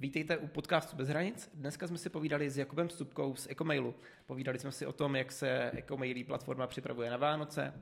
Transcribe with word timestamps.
Vítejte 0.00 0.36
u 0.36 0.46
podcastu 0.46 0.96
Bez 0.96 1.08
hranic. 1.08 1.50
Dneska 1.54 1.86
jsme 1.86 1.98
si 1.98 2.10
povídali 2.10 2.50
s 2.50 2.58
Jakubem 2.58 2.88
Stupkou 2.88 3.36
z 3.36 3.46
Ecomailu. 3.50 3.94
Povídali 4.26 4.58
jsme 4.58 4.72
si 4.72 4.86
o 4.86 4.92
tom, 4.92 5.16
jak 5.16 5.32
se 5.32 5.70
Ecomailí 5.74 6.24
platforma 6.24 6.66
připravuje 6.66 7.10
na 7.10 7.16
Vánoce. 7.16 7.72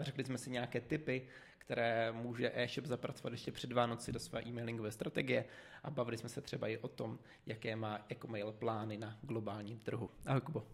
Řekli 0.00 0.24
jsme 0.24 0.38
si 0.38 0.50
nějaké 0.50 0.80
tipy, 0.80 1.28
které 1.58 2.12
může 2.12 2.52
e-shop 2.54 2.86
zapracovat 2.86 3.32
ještě 3.32 3.52
před 3.52 3.72
Vánoci 3.72 4.12
do 4.12 4.18
své 4.18 4.42
e-mailingové 4.42 4.90
strategie. 4.90 5.44
A 5.82 5.90
bavili 5.90 6.18
jsme 6.18 6.28
se 6.28 6.40
třeba 6.40 6.68
i 6.68 6.78
o 6.78 6.88
tom, 6.88 7.18
jaké 7.46 7.76
má 7.76 8.04
Ecomail 8.08 8.52
plány 8.52 8.96
na 8.96 9.18
globálním 9.22 9.78
trhu. 9.78 10.10
Ahoj 10.26 10.40
Kubo. 10.40 10.66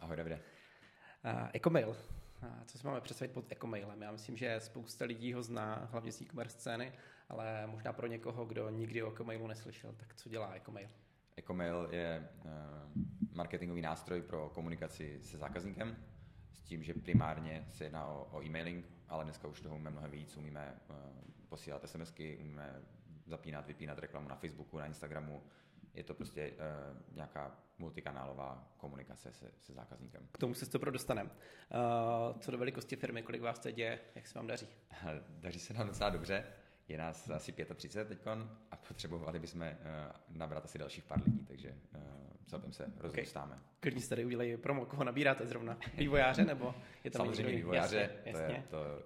Ahoj 0.00 0.16
Davide. 0.16 0.40
Ecomail. 1.52 1.96
Co 2.66 2.78
si 2.78 2.86
máme 2.86 3.00
představit 3.00 3.32
pod 3.32 3.52
Ecomailem? 3.52 4.02
Já 4.02 4.12
myslím, 4.12 4.36
že 4.36 4.60
spousta 4.60 5.04
lidí 5.04 5.32
ho 5.32 5.42
zná, 5.42 5.88
hlavně 5.92 6.12
z 6.12 6.20
e-commerce 6.20 6.58
scény, 6.58 6.92
ale 7.28 7.66
možná 7.66 7.92
pro 7.92 8.06
někoho, 8.06 8.44
kdo 8.44 8.70
nikdy 8.70 9.02
o 9.02 9.12
Ecomailu 9.12 9.46
neslyšel, 9.46 9.94
tak 9.96 10.14
co 10.14 10.28
dělá 10.28 10.54
Ecomail? 10.54 10.88
Ecomail 11.36 11.88
je 11.90 12.28
eh, 12.44 12.50
marketingový 13.32 13.82
nástroj 13.82 14.22
pro 14.22 14.48
komunikaci 14.48 15.18
se 15.22 15.38
zákazníkem, 15.38 15.96
s 16.52 16.62
tím, 16.62 16.82
že 16.82 16.94
primárně 16.94 17.66
se 17.70 17.84
jedná 17.84 18.06
o, 18.06 18.28
o 18.32 18.42
e-mailing, 18.42 18.86
ale 19.08 19.24
dneska 19.24 19.48
už 19.48 19.60
toho 19.60 19.74
umíme 19.74 19.90
mnohem 19.90 20.10
víc, 20.10 20.36
umíme 20.36 20.80
uh, 20.90 20.96
posílat 21.48 21.88
SMSky, 21.88 22.36
umíme 22.36 22.82
zapínat, 23.26 23.66
vypínat 23.66 23.98
reklamu 23.98 24.28
na 24.28 24.36
Facebooku, 24.36 24.78
na 24.78 24.86
Instagramu, 24.86 25.42
je 25.94 26.04
to 26.04 26.14
prostě 26.14 26.50
uh, 26.50 27.16
nějaká 27.16 27.56
multikanálová 27.78 28.74
komunikace 28.76 29.32
se, 29.32 29.50
se 29.60 29.72
zákazníkem. 29.72 30.28
K 30.32 30.38
tomu 30.38 30.54
se 30.54 30.66
to 30.70 30.78
dostaneme. 30.78 31.30
Uh, 31.30 32.38
co 32.38 32.50
do 32.50 32.58
velikosti 32.58 32.96
firmy, 32.96 33.22
kolik 33.22 33.42
vás 33.42 33.58
teď 33.58 33.78
je, 33.78 34.00
jak 34.14 34.26
se 34.26 34.38
vám 34.38 34.46
daří? 34.46 34.68
daří 35.28 35.60
se 35.60 35.74
nám 35.74 35.86
docela 35.86 36.10
dobře. 36.10 36.44
Je 36.88 36.98
nás 36.98 37.30
asi 37.30 37.52
35 37.74 38.08
teď 38.08 38.26
a 38.70 38.76
potřebovali 38.76 39.38
bychom 39.38 39.60
uh, 39.60 39.66
nabrat 40.28 40.64
asi 40.64 40.78
dalších 40.78 41.04
pár 41.04 41.22
lidí, 41.24 41.44
takže 41.46 41.74
celkem 42.46 42.72
se 42.72 42.92
rozrůstáme. 42.96 43.54
Okay. 43.54 43.64
Klidně 43.80 44.00
si 44.00 44.08
tady 44.08 44.24
udělají 44.24 44.56
promo, 44.56 44.86
koho 44.86 45.04
nabíráte 45.04 45.46
zrovna? 45.46 45.78
Vývojáře 45.94 46.44
nebo 46.44 46.74
je 47.04 47.10
to 47.10 47.18
Samozřejmě 47.18 47.56
vývojáře, 47.56 47.96
jasně, 47.96 48.32
to 48.32 48.38
jasně. 48.38 48.54
je 48.54 48.62
to, 48.70 49.02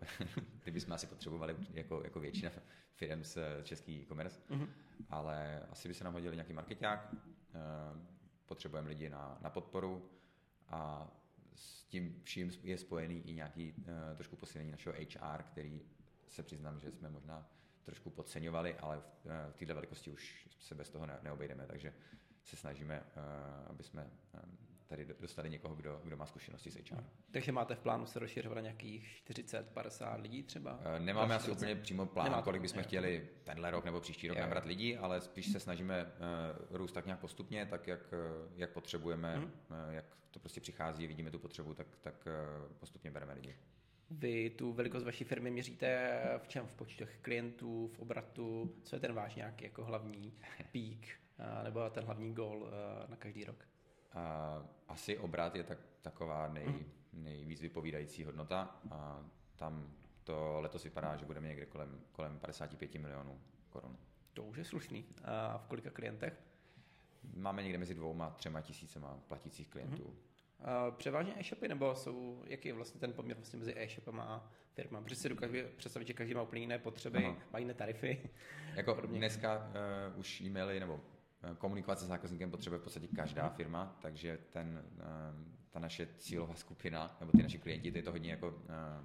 ty 0.65 0.71
bychom 0.71 0.93
asi 0.93 1.07
potřebovali 1.07 1.57
jako, 1.71 2.03
jako 2.05 2.21
většina 2.21 2.51
firm 2.95 3.25
z 3.25 3.39
český 3.63 4.03
e-commerce, 4.03 4.41
uh-huh. 4.51 4.69
ale 5.11 5.63
asi 5.71 5.89
by 5.89 5.95
se 5.95 6.05
nám 6.05 6.13
hodili 6.13 6.37
nějaký 6.37 6.53
marketák, 6.53 7.15
potřebujeme 8.47 8.89
lidi 8.89 9.11
na, 9.11 9.39
na 9.41 9.51
podporu 9.51 10.11
a 10.69 11.11
s 11.55 11.85
tím 11.85 12.21
vším 12.23 12.51
je 12.63 12.79
spojený 12.79 13.29
i 13.29 13.35
nějaký 13.35 13.73
uh, 13.73 13.85
trošku 14.15 14.37
posílení 14.37 14.71
našeho 14.71 14.95
HR, 14.95 15.43
který 15.43 15.83
se 16.29 16.43
přiznám, 16.43 16.81
že 16.81 16.91
jsme 16.91 17.11
možná 17.11 17.51
trošku 17.89 18.11
podceňovali, 18.11 18.77
ale 18.79 19.01
v, 19.01 19.27
uh, 19.27 19.33
v 19.53 19.57
této 19.57 19.75
velikosti 19.75 20.11
už 20.11 20.47
se 20.59 20.75
bez 20.75 20.91
toho 20.91 21.07
ne, 21.07 21.19
neobejdeme, 21.23 21.67
takže 21.67 21.95
se 22.45 22.57
snažíme, 22.57 23.03
uh, 23.17 23.23
aby 23.71 23.83
jsme 23.83 24.11
um, 24.35 24.59
tady 24.89 25.07
dostali 25.21 25.51
někoho, 25.51 25.75
kdo, 25.75 26.01
kdo 26.05 26.17
má 26.17 26.27
zkušenosti 26.27 26.71
s 26.71 26.77
HR. 26.77 27.05
Takže 27.31 27.53
máte 27.53 27.75
v 27.75 27.79
plánu 27.79 28.07
se 28.07 28.19
rozšiřovat 28.19 28.57
na 28.57 28.61
nějakých 28.61 29.23
40-50 29.31 30.21
lidí 30.21 30.43
třeba? 30.43 30.81
Eh, 30.97 31.01
nemáme 31.01 31.35
asi 31.35 31.51
úplně 31.51 31.77
přímo 31.77 32.07
plán, 32.07 32.25
Nemáte, 32.25 32.45
kolik 32.45 32.63
bychom 32.63 32.83
chtěli 32.83 33.29
tenhle 33.45 33.71
rok 33.71 33.85
nebo 33.85 34.01
příští 34.01 34.29
rok 34.29 34.37
je. 34.37 34.43
nabrat 34.43 34.65
lidí, 34.65 34.97
ale 34.97 35.21
spíš 35.21 35.53
se 35.53 35.61
snažíme 35.61 36.05
uh, 36.05 36.77
růst 36.77 36.93
tak 36.93 37.07
nějak 37.07 37.21
postupně, 37.21 37.67
tak 37.67 37.87
jak, 37.87 38.15
jak 38.57 38.71
potřebujeme, 38.71 39.37
hmm. 39.37 39.53
jak 39.91 40.05
to 40.31 40.41
prostě 40.41 40.61
přichází, 40.61 41.07
vidíme 41.07 41.31
tu 41.31 41.39
potřebu, 41.39 41.75
tak, 41.75 41.87
tak 42.01 42.29
postupně 42.79 43.11
bereme 43.11 43.35
lidi. 43.35 43.57
Vy 44.11 44.51
tu 44.51 44.73
velikost 44.73 45.05
vaší 45.05 45.25
firmy 45.25 45.51
měříte 45.51 46.21
v 46.39 46.49
čem? 46.49 46.67
V 46.67 46.75
počtech 46.75 47.19
klientů, 47.23 47.89
v 47.89 47.99
obratu? 47.99 48.75
Co 48.83 48.97
je 48.97 49.01
ten 49.01 49.13
váš 49.13 49.35
nějaký 49.35 49.65
jako 49.65 49.85
hlavní 49.85 50.33
pík 50.73 51.09
nebo 51.65 51.91
ten 51.91 52.05
hlavní 52.05 52.35
goal 52.35 52.71
na 53.09 53.17
každý 53.17 53.45
rok? 53.45 53.69
A 54.13 54.63
asi 54.89 55.19
obrat 55.19 55.57
je 55.57 55.65
tak, 55.65 55.79
taková 56.03 56.49
nej, 56.49 56.67
mhm. 56.67 56.85
nejvíc 57.13 57.61
vypovídající 57.61 58.25
hodnota 58.25 58.81
a 58.91 59.25
tam 59.57 59.95
to 60.25 60.61
letos 60.61 60.85
vypadá, 60.85 61.17
že 61.17 61.27
budeme 61.27 61.49
někde 61.49 61.67
kolem, 61.67 62.01
kolem 62.13 62.39
55 62.39 62.95
milionů 62.95 63.41
korun. 63.71 63.97
To 64.35 64.45
už 64.45 64.57
je 64.57 64.65
slušný. 64.65 65.05
A 65.25 65.59
v 65.59 65.67
kolika 65.67 65.91
klientech? 65.91 66.43
Máme 67.35 67.63
někde 67.63 67.79
mezi 67.79 67.95
dvouma, 67.95 68.31
třema 68.31 68.61
tisícema 68.61 69.21
platících 69.29 69.69
klientů. 69.69 70.03
Mm-hmm. 70.03 70.28
A 70.61 70.91
převážně 70.91 71.35
e-shopy, 71.39 71.69
nebo 71.69 71.95
jsou, 71.95 72.43
jaký 72.47 72.69
je 72.69 72.75
vlastně 72.75 73.01
ten 73.01 73.13
poměr 73.13 73.37
vlastně 73.37 73.59
mezi 73.59 73.75
e-shopem 73.77 74.21
a 74.21 74.51
firma? 74.75 75.01
Protože 75.01 75.17
si 75.17 75.29
dokážu 75.29 75.53
představit, 75.77 76.07
že 76.07 76.15
každý 76.15 76.35
má 76.35 76.43
úplně 76.43 76.61
jiné 76.61 76.79
potřeby, 76.79 77.25
Aha. 77.25 77.37
má 77.53 77.59
jiné 77.59 77.75
tarify. 77.75 78.31
Jako 78.75 78.95
dneska 79.07 79.73
uh, 80.13 80.21
už 80.21 80.41
e-maily 80.41 80.81
nebo 80.81 81.01
Eh, 81.43 81.55
komunikovat 81.59 81.99
se 81.99 82.07
zákazníkem 82.07 82.51
potřebuje 82.51 82.81
v 82.81 82.83
podstatě 82.83 83.07
každá 83.07 83.49
firma, 83.49 83.97
takže 84.03 84.39
ten, 84.51 84.83
eh, 84.99 85.05
ta 85.71 85.79
naše 85.79 86.09
cílová 86.17 86.55
skupina, 86.55 87.17
nebo 87.21 87.33
ty 87.33 87.43
naši 87.43 87.59
klienti, 87.59 87.93
to 87.93 87.99
je 87.99 88.03
to 88.03 88.13
hodně, 88.13 88.31
jako, 88.31 88.63
eh, 88.69 89.05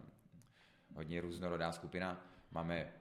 hodně 0.96 1.22
různorodá 1.22 1.72
skupina. 1.72 2.26
Máme 2.52 2.94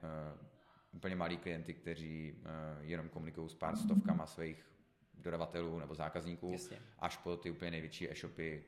úplně 0.91 1.15
malí 1.15 1.37
klienty, 1.37 1.73
kteří 1.73 2.35
jenom 2.81 3.09
komunikují 3.09 3.49
s 3.49 3.53
pár 3.53 3.75
stovkama 3.75 4.25
svých 4.25 4.65
dodavatelů 5.23 5.79
nebo 5.79 5.95
zákazníků, 5.95 6.51
Jasně. 6.51 6.79
až 6.99 7.17
po 7.17 7.37
ty 7.37 7.51
úplně 7.51 7.71
největší 7.71 8.11
e-shopy, 8.11 8.63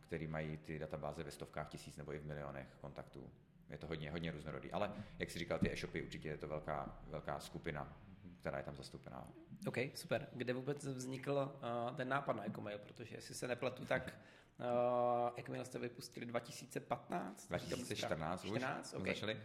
který 0.00 0.26
mají 0.26 0.56
ty 0.56 0.78
databáze 0.78 1.22
ve 1.22 1.30
stovkách 1.30 1.68
tisíc 1.68 1.96
nebo 1.96 2.12
i 2.12 2.18
v 2.18 2.26
milionech 2.26 2.68
kontaktů. 2.80 3.30
Je 3.70 3.78
to 3.78 3.86
hodně, 3.86 4.10
hodně 4.10 4.30
různorodý. 4.30 4.72
Ale 4.72 4.92
jak 5.18 5.30
si 5.30 5.38
říkal, 5.38 5.58
ty 5.58 5.72
e-shopy 5.72 6.02
určitě 6.02 6.28
je 6.28 6.38
to 6.38 6.48
velká, 6.48 6.98
velká 7.08 7.40
skupina 7.40 7.96
která 8.40 8.58
je 8.58 8.64
tam 8.64 8.76
zastoupená. 8.76 9.28
OK, 9.66 9.76
super. 9.94 10.28
Kde 10.32 10.52
vůbec 10.52 10.84
vznikl 10.84 11.52
uh, 11.90 11.96
ten 11.96 12.08
nápad 12.08 12.36
na 12.36 12.46
Ecomail? 12.46 12.78
Protože 12.78 13.14
jestli 13.14 13.34
se 13.34 13.48
nepletu, 13.48 13.84
tak 13.84 14.14
uh, 14.58 15.30
Ecomail 15.36 15.64
jste 15.64 15.78
vypustili 15.78 16.26
2015? 16.26 17.48
2014 17.48 18.44
už 18.44 18.50
14? 18.50 18.94
Okay. 18.94 19.14
začali. 19.14 19.40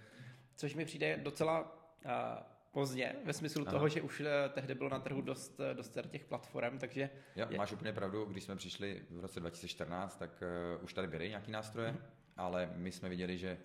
Což 0.56 0.76
mi 0.76 0.86
přijde 0.86 1.18
docela 1.18 1.62
uh, 1.62 2.12
pozdě, 2.74 3.16
ve 3.26 3.34
smyslu 3.34 3.62
Aha. 3.62 3.72
toho, 3.72 3.90
že 3.90 4.02
už 4.02 4.20
uh, 4.20 4.26
tehdy 4.54 4.76
bylo 4.76 4.90
na 4.90 5.00
trhu 5.00 5.22
dost, 5.22 5.62
dost 5.74 5.98
těch 6.10 6.26
platform, 6.26 6.78
takže... 6.78 7.10
Jo, 7.36 7.48
je... 7.50 7.58
máš 7.58 7.72
úplně 7.72 7.94
pravdu, 7.94 8.26
když 8.26 8.44
jsme 8.44 8.56
přišli 8.56 9.02
v 9.10 9.20
roce 9.20 9.40
2014, 9.40 10.20
tak 10.20 10.44
uh, 10.78 10.84
už 10.84 10.94
tady 10.94 11.08
byly 11.08 11.30
nějaký 11.30 11.52
nástroje, 11.52 11.90
hmm. 11.90 12.00
ale 12.38 12.74
my 12.76 12.92
jsme 12.92 13.10
viděli, 13.10 13.38
že 13.38 13.58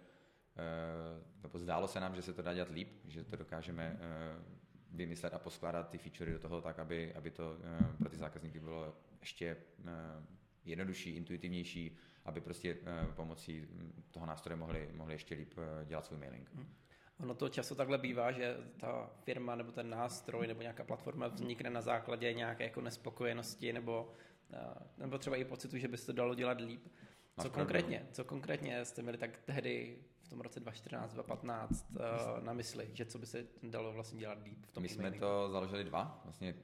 uh, 1.45 1.61
zdálo 1.61 1.89
se 1.89 2.01
nám, 2.01 2.17
že 2.17 2.23
se 2.23 2.33
to 2.33 2.43
dá 2.43 2.55
dělat 2.55 2.71
líp, 2.71 2.89
že 3.05 3.25
to 3.25 3.37
dokážeme 3.37 4.01
uh, 4.01 4.59
vymyslet 4.91 5.35
a 5.35 5.39
poskládat 5.39 5.91
ty 5.91 5.99
featurey 5.99 6.33
do 6.33 6.39
toho 6.39 6.63
tak, 6.63 6.79
aby, 6.79 7.15
aby 7.15 7.31
to 7.31 7.57
eh, 7.63 7.97
pro 7.99 8.09
ty 8.09 8.17
zákazníky 8.17 8.61
bylo 8.61 8.97
ještě 9.21 9.57
eh, 9.87 9.93
jednodušší, 10.65 11.11
intuitivnější, 11.11 11.99
aby 12.25 12.41
prostě 12.41 12.77
eh, 12.87 13.07
pomocí 13.17 13.67
toho 14.11 14.27
nástroje 14.27 14.57
mohli, 14.57 14.89
mohli 14.93 15.15
ještě 15.15 15.35
líp 15.35 15.55
dělat 15.85 16.07
svůj 16.07 16.19
mailing. 16.19 16.51
Hmm. 16.55 16.75
Ono 17.21 17.34
to 17.34 17.49
často 17.49 17.75
takhle 17.75 17.99
bývá, 17.99 18.33
že 18.33 18.56
ta 18.81 19.11
firma 19.23 19.55
nebo 19.55 19.73
ten 19.73 19.91
nástroj 19.91 20.47
nebo 20.47 20.62
nějaká 20.62 20.84
platforma 20.84 21.29
vznikne 21.29 21.71
na 21.71 21.81
základě 21.81 22.33
nějaké 22.33 22.65
jako 22.65 22.81
nespokojenosti 22.81 23.73
nebo, 23.73 24.12
nebo 24.99 25.19
třeba 25.19 25.37
i 25.37 25.45
pocitu, 25.45 25.78
že 25.78 25.89
by 25.89 25.97
se 25.97 26.07
to 26.07 26.12
dalo 26.12 26.34
dělat 26.34 26.61
líp. 26.61 26.89
Co 27.41 27.51
konkrétně, 27.51 28.07
co 28.12 28.25
konkrétně 28.25 28.84
jste 28.84 29.03
měli 29.03 29.19
tak 29.19 29.39
tehdy 29.45 29.99
v 30.21 30.28
tom 30.28 30.41
roce 30.41 30.61
2014, 30.61 31.15
2015 31.15 31.87
uh, 31.91 32.45
na 32.45 32.53
mysli, 32.53 32.91
že 32.93 33.05
co 33.05 33.19
by 33.19 33.27
se 33.27 33.47
dalo 33.62 33.93
vlastně 33.93 34.21
dělat 34.21 34.39
líp 34.45 34.67
v 34.67 34.73
tom 34.73 34.83
My 34.83 34.89
jsme 34.89 35.11
to 35.11 35.49
založili 35.51 35.84
dva, 35.84 36.21
vlastně 36.25 36.55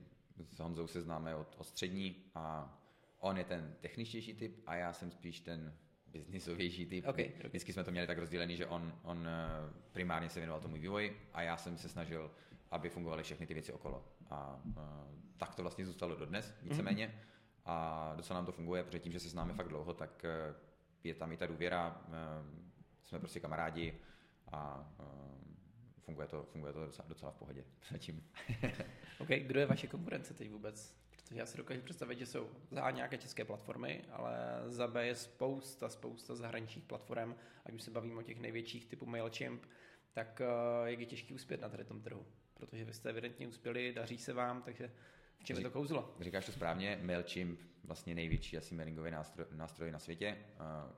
s 0.50 0.59
Honzou 0.59 0.87
se 0.87 1.03
známe 1.03 1.37
od, 1.37 1.54
od 1.59 1.64
střední 1.64 2.25
a 2.34 2.76
on 3.19 3.38
je 3.38 3.44
ten 3.44 3.76
techničtější 3.81 4.34
typ 4.34 4.62
a 4.66 4.75
já 4.75 4.93
jsem 4.93 5.10
spíš 5.10 5.41
ten 5.41 5.75
biznisovější 6.19 6.86
typ. 6.86 7.08
Okay, 7.08 7.25
okay. 7.25 7.48
Vždycky 7.48 7.72
jsme 7.72 7.84
to 7.84 7.91
měli 7.91 8.06
tak 8.06 8.19
rozdělený, 8.19 8.56
že 8.56 8.66
on, 8.66 8.94
on 9.02 9.28
eh, 9.28 9.72
primárně 9.92 10.28
se 10.28 10.41
věnoval 10.41 10.60
tomu 10.60 10.75
vývoji 10.75 11.28
a 11.32 11.42
já 11.42 11.56
jsem 11.56 11.78
se 11.78 11.88
snažil, 11.88 12.30
aby 12.70 12.88
fungovaly 12.88 13.22
všechny 13.22 13.47
ty 13.47 13.54
věci 13.54 13.72
okolo. 13.72 14.04
A 14.30 14.60
uh, 14.64 14.72
tak 15.36 15.54
to 15.54 15.62
vlastně 15.62 15.86
zůstalo 15.86 16.16
dodnes, 16.16 16.55
víceméně. 16.62 17.06
Mm-hmm 17.06 17.34
a 17.64 18.12
docela 18.16 18.38
nám 18.38 18.46
to 18.46 18.52
funguje, 18.52 18.84
protože 18.84 18.99
tím, 18.99 19.12
že 19.12 19.20
se 19.20 19.28
známe 19.28 19.55
fakt 19.55 19.69
dlouho, 19.69 19.94
tak 19.94 20.25
eh, 20.25 20.55
je 21.05 21.14
tam 21.14 21.32
i 21.32 21.37
ta 21.37 21.46
důvěra, 21.46 22.02
eh, 22.08 22.12
jsme 23.05 23.19
prostě 23.19 23.40
kamarádi 23.40 24.00
a 24.52 24.93
eh, 25.00 25.05
funguje 26.00 26.28
to, 26.28 26.43
funguje 26.43 26.72
to 26.72 26.87
docela, 26.87 27.08
docela 27.08 27.31
v 27.31 27.37
pohodě 27.37 27.64
zatím. 27.90 28.28
OK, 29.19 29.28
kdo 29.28 29.61
je 29.61 29.66
vaše 29.66 29.87
konkurence 29.87 30.34
teď 30.34 30.50
vůbec? 30.50 31.03
Protože 31.25 31.41
já 31.41 31.47
si 31.47 31.56
dokážu 31.56 31.82
představit, 31.82 32.19
že 32.19 32.26
jsou 32.26 32.50
za 32.71 32.91
nějaké 32.91 33.19
české 33.19 33.44
platformy, 33.44 34.05
ale 34.12 34.37
za 34.67 34.88
B 34.88 35.06
je 35.06 35.15
spousta, 35.15 35.88
spousta 35.88 36.35
zahraničních 36.35 36.85
platform, 36.85 37.35
ať 37.67 37.75
už 37.75 37.82
se 37.82 37.91
bavíme 37.91 38.15
o 38.15 38.23
těch 38.23 38.41
největších 38.41 38.87
typu 38.87 39.06
MailChimp, 39.06 39.67
tak 40.12 40.43
jak 40.85 41.00
je 41.00 41.06
těžký 41.06 41.35
uspět 41.35 41.61
na 41.61 41.69
tady 41.69 41.85
tom 41.85 42.00
trhu? 42.00 42.26
Protože 42.55 42.85
vy 42.85 42.93
jste 42.93 43.11
evidentně 43.11 43.49
uspěli, 43.49 43.93
daří 43.93 44.19
se 44.19 44.32
vám, 44.32 44.62
takže 44.62 44.91
v 45.38 45.44
čem 45.44 45.56
je 45.56 45.62
to 45.62 45.71
kouzlo? 45.71 46.15
Říkáš 46.21 46.47
to 46.47 46.53
správně, 46.53 47.00
MailChimp, 47.03 47.61
vlastně 47.85 48.15
největší 48.15 48.59
asi 48.59 48.75
mailingový 48.75 49.11
nástroj, 49.11 49.47
nástroj 49.53 49.91
na 49.91 49.99
světě, 49.99 50.37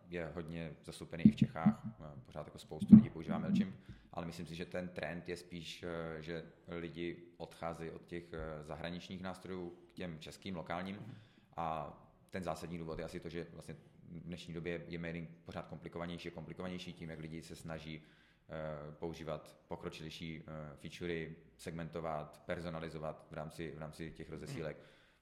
je 0.08 0.26
hodně 0.26 0.76
zastoupený 0.84 1.24
i 1.24 1.30
v 1.30 1.36
Čechách, 1.36 1.82
pořád 2.26 2.46
jako 2.46 2.58
spoustu 2.58 2.94
lidí 2.94 3.10
používá 3.10 3.38
MailChimp, 3.38 3.76
ale 4.16 4.26
myslím 4.26 4.46
si, 4.46 4.54
že 4.54 4.66
ten 4.66 4.88
trend 4.88 5.28
je 5.28 5.36
spíš, 5.36 5.82
eh, 5.82 6.22
že 6.22 6.44
lidi 6.68 7.16
odcházejí 7.36 7.90
od 7.90 8.06
těch 8.06 8.32
eh, 8.32 8.64
zahraničních 8.64 9.22
nástrojů 9.22 9.78
těm 9.96 10.18
českým, 10.18 10.56
lokálním 10.56 10.96
mm. 10.96 11.14
a 11.56 11.92
ten 12.30 12.42
zásadní 12.42 12.78
důvod 12.78 12.98
je 12.98 13.04
asi 13.04 13.20
to, 13.20 13.28
že 13.28 13.46
vlastně 13.52 13.74
v 14.08 14.20
dnešní 14.20 14.54
době 14.54 14.84
je 14.88 14.98
mailing 14.98 15.30
pořád 15.44 15.66
komplikovanější 15.66 16.28
a 16.28 16.34
komplikovanější 16.34 16.92
tím, 16.92 17.10
jak 17.10 17.18
lidi 17.18 17.42
se 17.42 17.56
snaží 17.56 17.98
uh, 17.98 18.94
používat 18.94 19.56
pokročilejší 19.68 20.40
uh, 20.40 20.46
featurey, 20.76 21.36
segmentovat, 21.56 22.42
personalizovat 22.46 23.26
v 23.30 23.34
rámci, 23.34 23.72
v 23.76 23.78
rámci 23.78 24.12
těch 24.12 24.30
rozesílek. 24.30 24.76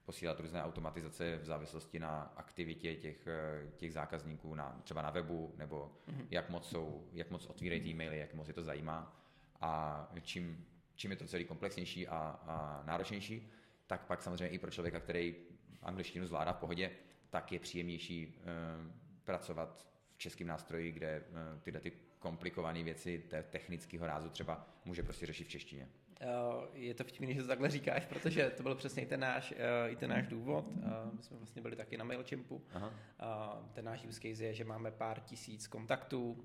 Posílat 0.04 0.40
různé 0.40 0.62
automatizace 0.62 1.36
v 1.36 1.44
závislosti 1.44 1.98
na 1.98 2.32
aktivitě 2.36 2.94
těch, 2.94 3.26
eh, 3.26 3.70
těch 3.76 3.92
zákazníků, 3.92 4.54
na, 4.54 4.80
třeba 4.84 5.02
na 5.02 5.10
webu, 5.10 5.54
nebo 5.56 5.92
mm-hmm. 6.08 6.26
jak, 6.30 6.50
moc 6.50 6.68
jsou, 6.68 7.08
jak 7.12 7.30
moc 7.30 7.46
otvírají 7.46 7.80
ty 7.80 7.88
e-maily, 7.88 8.18
jak 8.18 8.34
moc 8.34 8.48
je 8.48 8.54
to 8.54 8.62
zajímá. 8.62 9.16
A 9.60 10.12
čím, 10.22 10.66
čím 10.94 11.10
je 11.10 11.16
to 11.16 11.26
celý 11.26 11.44
komplexnější 11.44 12.08
a, 12.08 12.40
a 12.46 12.82
náročnější, 12.86 13.50
tak 13.86 14.06
pak 14.06 14.22
samozřejmě 14.22 14.48
i 14.48 14.58
pro 14.58 14.70
člověka, 14.70 15.00
který 15.00 15.36
angličtinu 15.82 16.26
zvládá 16.26 16.52
v 16.52 16.56
pohodě, 16.56 16.90
tak 17.30 17.52
je 17.52 17.58
příjemnější 17.58 18.26
uh, 18.26 18.42
pracovat 19.24 19.86
v 20.14 20.18
českém 20.18 20.46
nástroji, 20.46 20.92
kde 20.92 21.20
uh, 21.20 21.60
tyhle 21.60 21.80
ty 21.80 21.92
komplikované 22.18 22.82
věci 22.82 23.24
technického 23.50 24.06
rázu 24.06 24.28
třeba 24.28 24.66
může 24.84 25.02
prostě 25.02 25.26
řešit 25.26 25.44
v 25.44 25.48
češtině. 25.48 25.88
Eh, 26.20 26.26
je 26.74 26.94
to 26.94 27.04
vtipný, 27.04 27.34
že 27.34 27.42
to 27.42 27.48
takhle 27.48 27.70
říkáš, 27.70 28.06
protože 28.06 28.50
to 28.50 28.62
byl 28.62 28.74
přesně 28.74 29.02
i 29.02 29.06
ten 29.06 29.20
náš, 29.20 29.54
eh, 29.56 29.90
i 29.90 29.96
ten 29.96 30.10
náš 30.10 30.26
důvod. 30.26 30.64
Eh, 30.76 31.16
my 31.16 31.22
jsme 31.22 31.36
vlastně 31.36 31.62
byli 31.62 31.76
taky 31.76 31.96
na 31.96 32.04
MailChimpu. 32.04 32.62
Aha. 32.74 32.92
Ten 33.72 33.84
náš 33.84 34.04
use 34.04 34.20
case 34.20 34.44
je, 34.44 34.54
že 34.54 34.64
máme 34.64 34.90
pár 34.90 35.20
tisíc 35.20 35.66
kontaktů, 35.66 36.44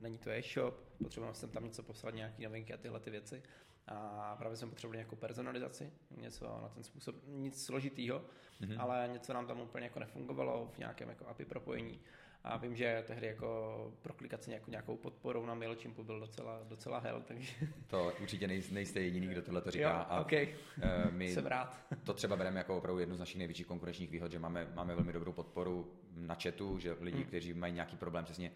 není 0.00 0.18
to 0.18 0.30
e-shop, 0.30 0.74
potřebujeme 1.02 1.34
sem 1.34 1.50
tam 1.50 1.64
něco 1.64 1.82
poslat, 1.82 2.14
nějaké 2.14 2.42
novinky 2.42 2.74
a 2.74 2.76
tyhle 2.76 3.00
ty 3.00 3.10
věci. 3.10 3.42
A 3.86 4.36
právě 4.38 4.56
jsme 4.56 4.70
potřebovali 4.70 4.96
nějakou 4.96 5.16
personalizaci, 5.16 5.92
něco 6.16 6.44
na 6.62 6.68
ten 6.68 6.82
způsob, 6.82 7.16
nic 7.26 7.64
složitýho, 7.64 8.24
mm-hmm. 8.60 8.76
ale 8.78 9.08
něco 9.12 9.32
nám 9.32 9.46
tam 9.46 9.60
úplně 9.60 9.84
jako 9.84 9.98
nefungovalo 9.98 10.70
v 10.74 10.78
nějakém 10.78 11.08
jako 11.08 11.26
API 11.26 11.44
propojení. 11.44 12.00
A 12.44 12.56
vím, 12.56 12.76
že 12.76 13.04
tehdy 13.06 13.26
jako 13.26 13.92
proklikat 14.02 14.42
si 14.44 14.50
nějakou, 14.50 14.70
nějakou 14.70 14.96
podporou 14.96 15.46
na 15.46 15.54
MailChimpu 15.54 16.04
byl 16.04 16.20
docela, 16.20 16.60
docela 16.64 16.98
hell, 16.98 17.22
takže... 17.22 17.52
To 17.86 18.12
určitě 18.20 18.46
nejste 18.46 19.00
jediný, 19.00 19.26
kdo 19.26 19.42
tohle 19.42 19.60
to 19.60 19.70
říká. 19.70 19.90
Jo, 19.90 20.04
a 20.08 20.20
okay. 20.20 20.54
uh, 20.76 21.12
my 21.12 21.28
Jsem 21.28 21.46
rád. 21.46 21.80
to 22.04 22.14
třeba 22.14 22.36
bereme 22.36 22.58
jako 22.58 22.76
opravdu 22.76 23.00
jednu 23.00 23.16
z 23.16 23.18
našich 23.18 23.38
největších 23.38 23.66
konkurenčních 23.66 24.10
výhod, 24.10 24.32
že 24.32 24.38
máme, 24.38 24.72
máme 24.74 24.94
velmi 24.94 25.12
dobrou 25.12 25.32
podporu 25.32 25.92
na 26.14 26.34
chatu, 26.34 26.78
že 26.78 26.96
lidi, 27.00 27.18
hmm. 27.18 27.26
kteří 27.26 27.54
mají 27.54 27.72
nějaký 27.72 27.96
problém, 27.96 28.24
přesně 28.24 28.52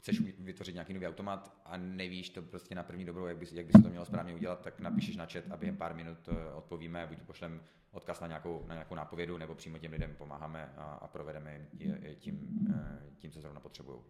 chceš 0.00 0.20
vytvořit 0.20 0.74
nějaký 0.74 0.94
nový 0.94 1.06
automat 1.06 1.60
a 1.64 1.76
nevíš 1.76 2.30
to 2.30 2.42
prostě 2.42 2.74
na 2.74 2.82
první 2.82 3.04
dobrou, 3.04 3.26
jak 3.26 3.36
by, 3.36 3.46
jak 3.52 3.66
by 3.66 3.72
se 3.72 3.82
to 3.82 3.88
mělo 3.88 4.04
správně 4.04 4.34
udělat, 4.34 4.60
tak 4.60 4.80
napíšeš 4.80 5.16
na 5.16 5.26
chat 5.26 5.44
a 5.50 5.56
během 5.56 5.76
pár 5.76 5.94
minut 5.94 6.28
eh, 6.28 6.52
odpovíme, 6.52 7.06
buď 7.06 7.18
pošlem 7.18 7.60
odkaz 7.90 8.20
na 8.20 8.26
nějakou, 8.26 8.64
na 8.66 8.74
nějakou 8.74 8.94
nápovědu, 8.94 9.38
nebo 9.38 9.54
přímo 9.54 9.78
těm 9.78 9.92
lidem 9.92 10.14
pomáháme 10.18 10.72
a, 10.76 10.82
a 10.82 11.08
provedeme 11.08 11.66
je, 11.78 12.14
tím, 12.14 12.68
eh, 12.74 13.10
tím, 13.18 13.30
co 13.30 13.40
zrovna 13.40 13.60
potřebují. 13.60 14.00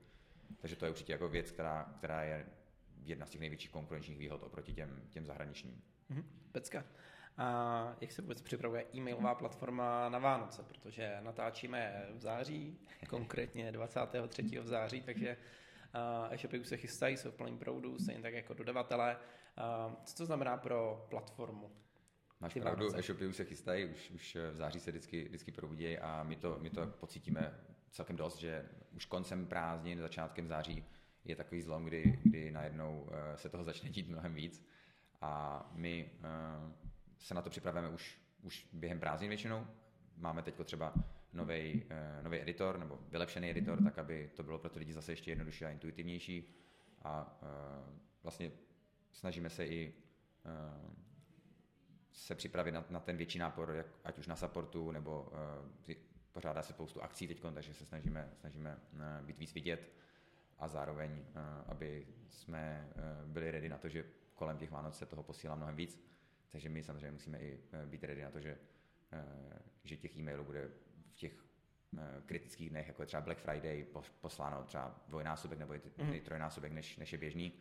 Takže 0.59 0.77
to 0.77 0.85
je 0.85 0.91
určitě 0.91 1.13
jako 1.13 1.29
věc, 1.29 1.51
která, 1.51 1.95
která 1.99 2.23
je 2.23 2.47
jedna 3.03 3.27
z 3.27 3.31
těch 3.31 3.41
největších 3.41 3.71
konkurenčních 3.71 4.19
výhod 4.19 4.43
oproti 4.43 4.73
těm, 4.73 5.03
těm 5.11 5.27
zahraničním. 5.27 5.83
Mm-hmm. 6.11 6.25
Pecka. 6.53 6.85
A 7.37 7.97
jak 8.01 8.13
se 8.13 8.23
vůbec 8.23 8.43
připravuje 8.43 8.85
e-mailová 8.95 9.35
platforma 9.35 10.09
na 10.09 10.19
Vánoce, 10.19 10.63
protože 10.63 11.17
natáčíme 11.21 12.07
v 12.15 12.21
září, 12.21 12.79
konkrétně 13.09 13.73
23. 13.73 14.43
v 14.43 14.67
září, 14.67 15.03
takže 15.03 15.37
e-shopy 16.31 16.59
už 16.59 16.69
se 16.69 16.77
chystají, 16.77 17.17
jsou 17.17 17.31
v 17.31 17.35
plném 17.35 17.59
proudu, 17.59 17.99
stejně 17.99 18.23
tak 18.23 18.35
jako 18.35 18.55
dodavatelé. 18.55 19.17
Co 20.05 20.17
to 20.17 20.27
znamená 20.27 20.57
pro 20.57 21.07
platformu? 21.11 21.71
Máš 22.41 22.55
Ty 22.55 22.61
pravdu, 22.61 22.97
e-shopy 22.97 23.27
už 23.27 23.37
se 23.37 23.45
chystají, 23.45 23.85
už, 23.85 24.11
už 24.11 24.37
v 24.51 24.57
září 24.57 24.81
se 24.81 24.91
vždycky, 24.91 25.25
vždycky 25.25 25.53
probudí 25.53 25.99
a 25.99 26.23
my 26.23 26.37
to, 26.37 26.59
my 26.61 26.71
to 26.71 26.87
pocítíme 26.87 27.55
celkem 27.91 28.17
dost, 28.17 28.37
že 28.37 28.69
už 28.93 29.05
koncem 29.05 29.47
prázdnin, 29.47 29.99
začátkem 29.99 30.49
září 30.49 30.85
je 31.25 31.37
takový 31.37 31.63
zlom, 31.63 31.85
kdy, 31.85 32.19
kdy 32.25 32.51
najednou 32.51 33.09
eh, 33.13 33.37
se 33.37 33.49
toho 33.49 33.65
začne 33.65 33.91
dít 33.91 34.09
mnohem 34.09 34.35
víc 34.35 34.67
a 35.21 35.71
my 35.75 36.11
se 37.19 37.35
na 37.35 37.43
to 37.43 37.51
připravujeme 37.51 37.95
už, 37.95 38.21
už 38.43 38.69
během 38.73 39.01
prázdnin 39.01 39.29
většinou. 39.29 39.67
Máme 40.17 40.43
teď 40.43 40.55
třeba 40.65 40.95
nový 41.33 41.85
uh, 42.27 42.35
editor 42.35 42.79
nebo 42.79 42.99
vylepšený 43.09 43.51
editor, 43.51 43.83
tak 43.85 43.99
aby 43.99 44.31
to 44.37 44.43
bylo 44.43 44.59
pro 44.59 44.71
ty 44.71 44.79
lidi 44.79 44.93
zase 44.93 45.13
ještě 45.13 45.31
jednodušší 45.31 45.65
a 45.65 45.71
intuitivnější. 45.71 46.55
A 47.03 47.43
uh, 47.43 47.95
vlastně 48.23 48.53
snažíme 49.13 49.51
se 49.51 49.67
i 49.67 49.95
uh, 50.45 50.91
se 52.13 52.35
připravit 52.35 52.73
na, 52.73 52.85
na 52.91 53.01
ten 53.01 53.17
větší 53.17 53.39
nápor, 53.39 53.71
jak, 53.71 53.87
ať 54.05 54.19
už 54.19 54.27
na 54.27 54.37
supportu, 54.37 54.91
nebo 54.91 55.33
uh, 55.89 55.95
pořádá 56.33 56.63
se 56.63 56.73
spoustu 56.73 57.03
akcí 57.03 57.29
teď, 57.29 57.41
takže 57.55 57.75
se 57.75 57.85
snažíme, 57.85 58.31
snažíme 58.41 58.79
uh, 58.93 59.27
být 59.27 59.39
víc 59.39 59.55
vidět. 59.55 59.93
A 60.59 60.69
zároveň, 60.69 61.11
uh, 61.11 61.43
aby 61.67 62.07
jsme 62.29 62.89
uh, 62.97 63.31
byli 63.31 63.51
ready 63.51 63.69
na 63.69 63.79
to, 63.79 63.89
že 63.89 64.05
kolem 64.35 64.59
těch 64.59 64.71
Vánoc 64.71 64.99
se 64.99 65.07
toho 65.07 65.23
posílá 65.23 65.55
mnohem 65.55 65.77
víc, 65.77 66.01
takže 66.49 66.69
my 66.69 66.83
samozřejmě 66.83 67.11
musíme 67.11 67.39
i 67.39 67.59
uh, 67.59 67.91
být 67.91 68.05
ready 68.05 68.23
na 68.23 68.31
to, 68.31 68.41
že, 68.41 68.59
uh, 69.13 69.53
že 69.85 69.97
těch 69.97 70.17
e-mailů 70.17 70.45
bude 70.45 70.71
těch 71.21 71.33
kritických 72.27 72.71
dnech, 72.71 72.89
jako 72.89 73.03
je 73.03 73.07
třeba 73.07 73.21
Black 73.21 73.39
Friday, 73.39 73.87
posláno 74.21 74.65
třeba 74.65 75.05
dvojnásobek 75.09 75.59
nebo 75.59 75.75
mm. 75.97 76.21
trojnásobek, 76.21 76.73
než, 76.73 76.97
než 76.97 77.13
je 77.13 77.19
běžný, 77.19 77.53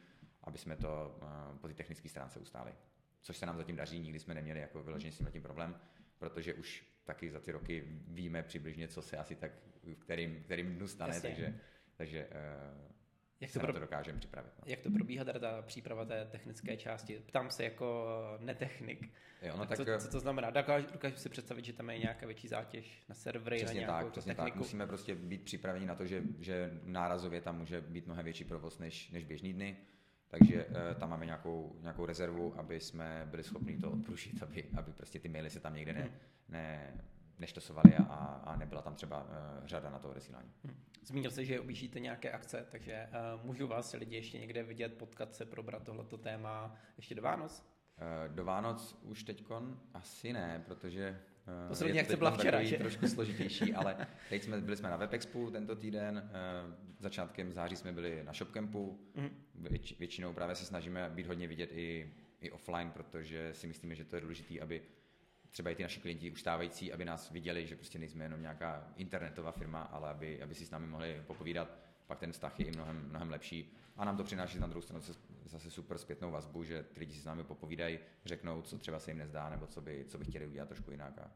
aby 0.44 0.58
jsme 0.58 0.76
to 0.76 1.18
uh, 1.22 1.58
po 1.58 1.68
té 1.68 1.74
technické 1.74 2.10
stránce 2.10 2.40
ustáli 2.40 2.74
což 3.22 3.38
se 3.38 3.46
nám 3.46 3.58
zatím 3.58 3.76
daří, 3.76 4.00
nikdy 4.00 4.20
jsme 4.20 4.34
neměli 4.34 4.60
jako 4.60 4.84
vyloženě 4.84 5.12
s 5.12 5.18
tím 5.18 5.28
tím 5.32 5.42
problém, 5.42 5.76
protože 6.18 6.54
už 6.54 6.84
taky 7.04 7.32
za 7.32 7.40
ty 7.40 7.52
roky 7.52 7.84
víme 8.08 8.44
přibližně, 8.44 8.88
co 8.88 9.02
se 9.02 9.18
asi 9.18 9.36
tak 9.36 9.52
v 9.84 9.96
kterým, 9.96 10.44
kterým 10.44 10.76
dnu 10.76 10.88
stane, 10.88 11.14
Jasně. 11.14 11.30
takže, 11.30 11.60
takže 11.96 12.28
uh, 12.28 12.34
jak 13.42 13.52
to, 13.52 13.60
pro... 13.60 13.74
to 13.74 13.80
dokážeme 13.80 14.20
připravit. 14.20 14.52
No. 14.58 14.64
Jak 14.66 14.82
to 14.82 14.92
probíhá 14.92 15.26
teda 15.26 15.40
ta 15.40 15.62
příprava 15.62 16.06
té 16.06 16.26
technické 16.26 16.78
části? 16.78 17.24
Ptám 17.28 17.52
se 17.52 17.64
jako 17.64 18.08
netechnik. 18.40 19.12
Jo, 19.42 19.54
no 19.58 19.66
tak, 19.66 19.78
tak 19.78 19.78
co, 19.78 19.94
eh, 19.94 20.00
co, 20.00 20.12
to 20.12 20.20
znamená? 20.20 20.50
Dokážu, 20.50 20.88
dokážu 20.92 21.16
si 21.16 21.30
představit, 21.30 21.66
že 21.66 21.74
tam 21.74 21.90
je 21.90 22.00
nějaká 22.00 22.26
větší 22.26 22.48
zátěž 22.48 23.04
na 23.10 23.16
servery, 23.16 23.58
přesně 23.58 23.82
na 23.82 23.88
nějakou 23.88 24.06
tak, 24.06 24.12
přesně 24.12 24.36
techniku. 24.36 24.50
tak. 24.50 24.60
Musíme 24.60 24.88
prostě 24.88 25.16
být 25.16 25.44
připraveni 25.44 25.86
na 25.86 25.96
to, 25.96 26.06
že, 26.06 26.24
že 26.40 26.80
nárazově 26.84 27.42
tam 27.42 27.58
může 27.58 27.82
být 27.82 28.06
mnohem 28.06 28.24
větší 28.24 28.44
provoz 28.44 28.80
než, 28.80 29.12
než 29.12 29.24
běžný 29.24 29.54
dny. 29.54 29.78
Takže 30.28 30.66
uh, 30.66 30.74
tam 31.00 31.10
máme 31.10 31.26
nějakou, 31.26 31.76
nějakou 31.82 32.06
rezervu, 32.06 32.60
aby 32.60 32.80
jsme 32.80 33.28
byli 33.30 33.44
schopni 33.44 33.78
to 33.78 33.92
odprušit, 33.92 34.44
aby, 34.44 34.66
aby 34.78 34.94
prostě 34.94 35.20
ty 35.20 35.30
maily 35.30 35.50
se 35.50 35.60
tam 35.60 35.76
někde 35.76 35.94
ne, 35.94 36.02
hmm. 36.02 37.02
Ne, 37.40 37.44
neštosovali 37.44 37.96
a, 37.96 38.42
a 38.46 38.56
nebyla 38.56 38.82
tam 38.82 38.96
třeba 38.96 39.24
uh, 39.24 39.68
řada 39.68 39.90
na 39.90 40.00
to 40.00 40.10
odesílání. 40.10 40.52
Hmm. 40.64 40.76
Zmínil 41.04 41.32
jsi, 41.32 41.46
že 41.46 41.60
objíždíte 41.60 42.00
nějaké 42.00 42.32
akce, 42.32 42.68
takže 42.72 43.10
uh, 43.36 43.46
můžu 43.46 43.68
vás 43.68 43.94
lidi 43.94 44.16
ještě 44.16 44.40
někde 44.40 44.64
vidět, 44.64 44.94
potkat 44.94 45.36
se, 45.36 45.46
probrat 45.46 45.84
tohleto 45.84 46.18
téma 46.18 46.76
ještě 46.98 47.16
do 47.16 47.22
Vánoc? 47.22 47.66
Uh, 47.98 48.36
do 48.36 48.46
Vánoc 48.46 49.00
už 49.02 49.24
teďkon 49.24 49.80
asi 49.94 50.34
ne, 50.34 50.64
protože 50.66 51.20
Eh, 51.50 51.68
Poslední 51.68 52.00
akce 52.00 52.18
byla 52.18 52.32
včera, 52.32 52.64
že? 52.64 52.78
trošku 52.78 53.08
složitější, 53.08 53.74
ale 53.74 54.08
teď 54.30 54.44
jsme, 54.44 54.62
byli 54.62 54.78
jsme 54.78 54.90
na 54.90 54.98
WebExpu 54.98 55.52
tento 55.52 55.76
týden, 55.76 56.30
eh, 56.34 56.76
začátkem 57.00 57.54
září 57.54 57.76
jsme 57.76 57.92
byli 57.92 58.24
na 58.24 58.34
ShopCampu, 58.34 59.00
mm. 59.16 59.30
Věč, 59.56 60.00
většinou 60.00 60.34
právě 60.34 60.56
se 60.56 60.66
snažíme 60.66 61.10
být 61.10 61.28
hodně 61.28 61.48
vidět 61.48 61.70
i, 61.74 62.14
i 62.42 62.52
offline, 62.52 62.92
protože 62.92 63.54
si 63.54 63.68
myslíme, 63.68 63.96
že 63.96 64.06
to 64.06 64.16
je 64.16 64.22
důležité, 64.22 64.60
aby 64.60 64.82
třeba 65.52 65.72
i 65.72 65.76
ty 65.76 65.84
naši 65.84 66.00
klienti 66.00 66.32
už 66.32 66.40
stávající, 66.40 66.94
aby 66.94 67.06
nás 67.06 67.32
viděli, 67.32 67.68
že 67.68 67.76
prostě 67.76 68.00
nejsme 68.00 68.26
jenom 68.26 68.42
nějaká 68.42 68.94
internetová 68.96 69.52
firma, 69.52 69.82
ale 69.82 70.10
aby, 70.10 70.42
aby 70.42 70.56
si 70.56 70.66
s 70.66 70.72
námi 70.72 70.88
mohli 70.88 71.24
popovídat, 71.28 71.78
pak 72.08 72.20
ten 72.20 72.32
vztah 72.32 72.60
je 72.60 72.66
i 72.66 72.72
mnohem, 72.72 73.06
mnohem 73.10 73.30
lepší. 73.30 73.74
A 73.98 74.06
nám 74.06 74.18
to 74.18 74.24
přináší 74.24 74.60
na 74.60 74.68
druhou 74.68 74.82
stranu 74.82 75.02
zase 75.46 75.72
super 75.72 75.98
zpětnou 75.98 76.32
vazbu, 76.32 76.64
že 76.64 76.84
ty 76.84 77.00
lidi 77.00 77.14
si 77.14 77.20
s 77.20 77.26
námi 77.26 77.44
popovídají, 77.44 78.00
řeknou, 78.26 78.62
co 78.62 78.78
třeba 78.78 79.00
se 79.00 79.12
jim 79.12 79.18
nezdá, 79.18 79.50
nebo 79.50 79.68
co 79.68 79.82
by, 79.82 80.06
co 80.08 80.18
by 80.18 80.26
chtěli 80.26 80.48
udělat 80.48 80.70
trošku 80.70 80.92
jinak. 80.92 81.18
A, 81.18 81.32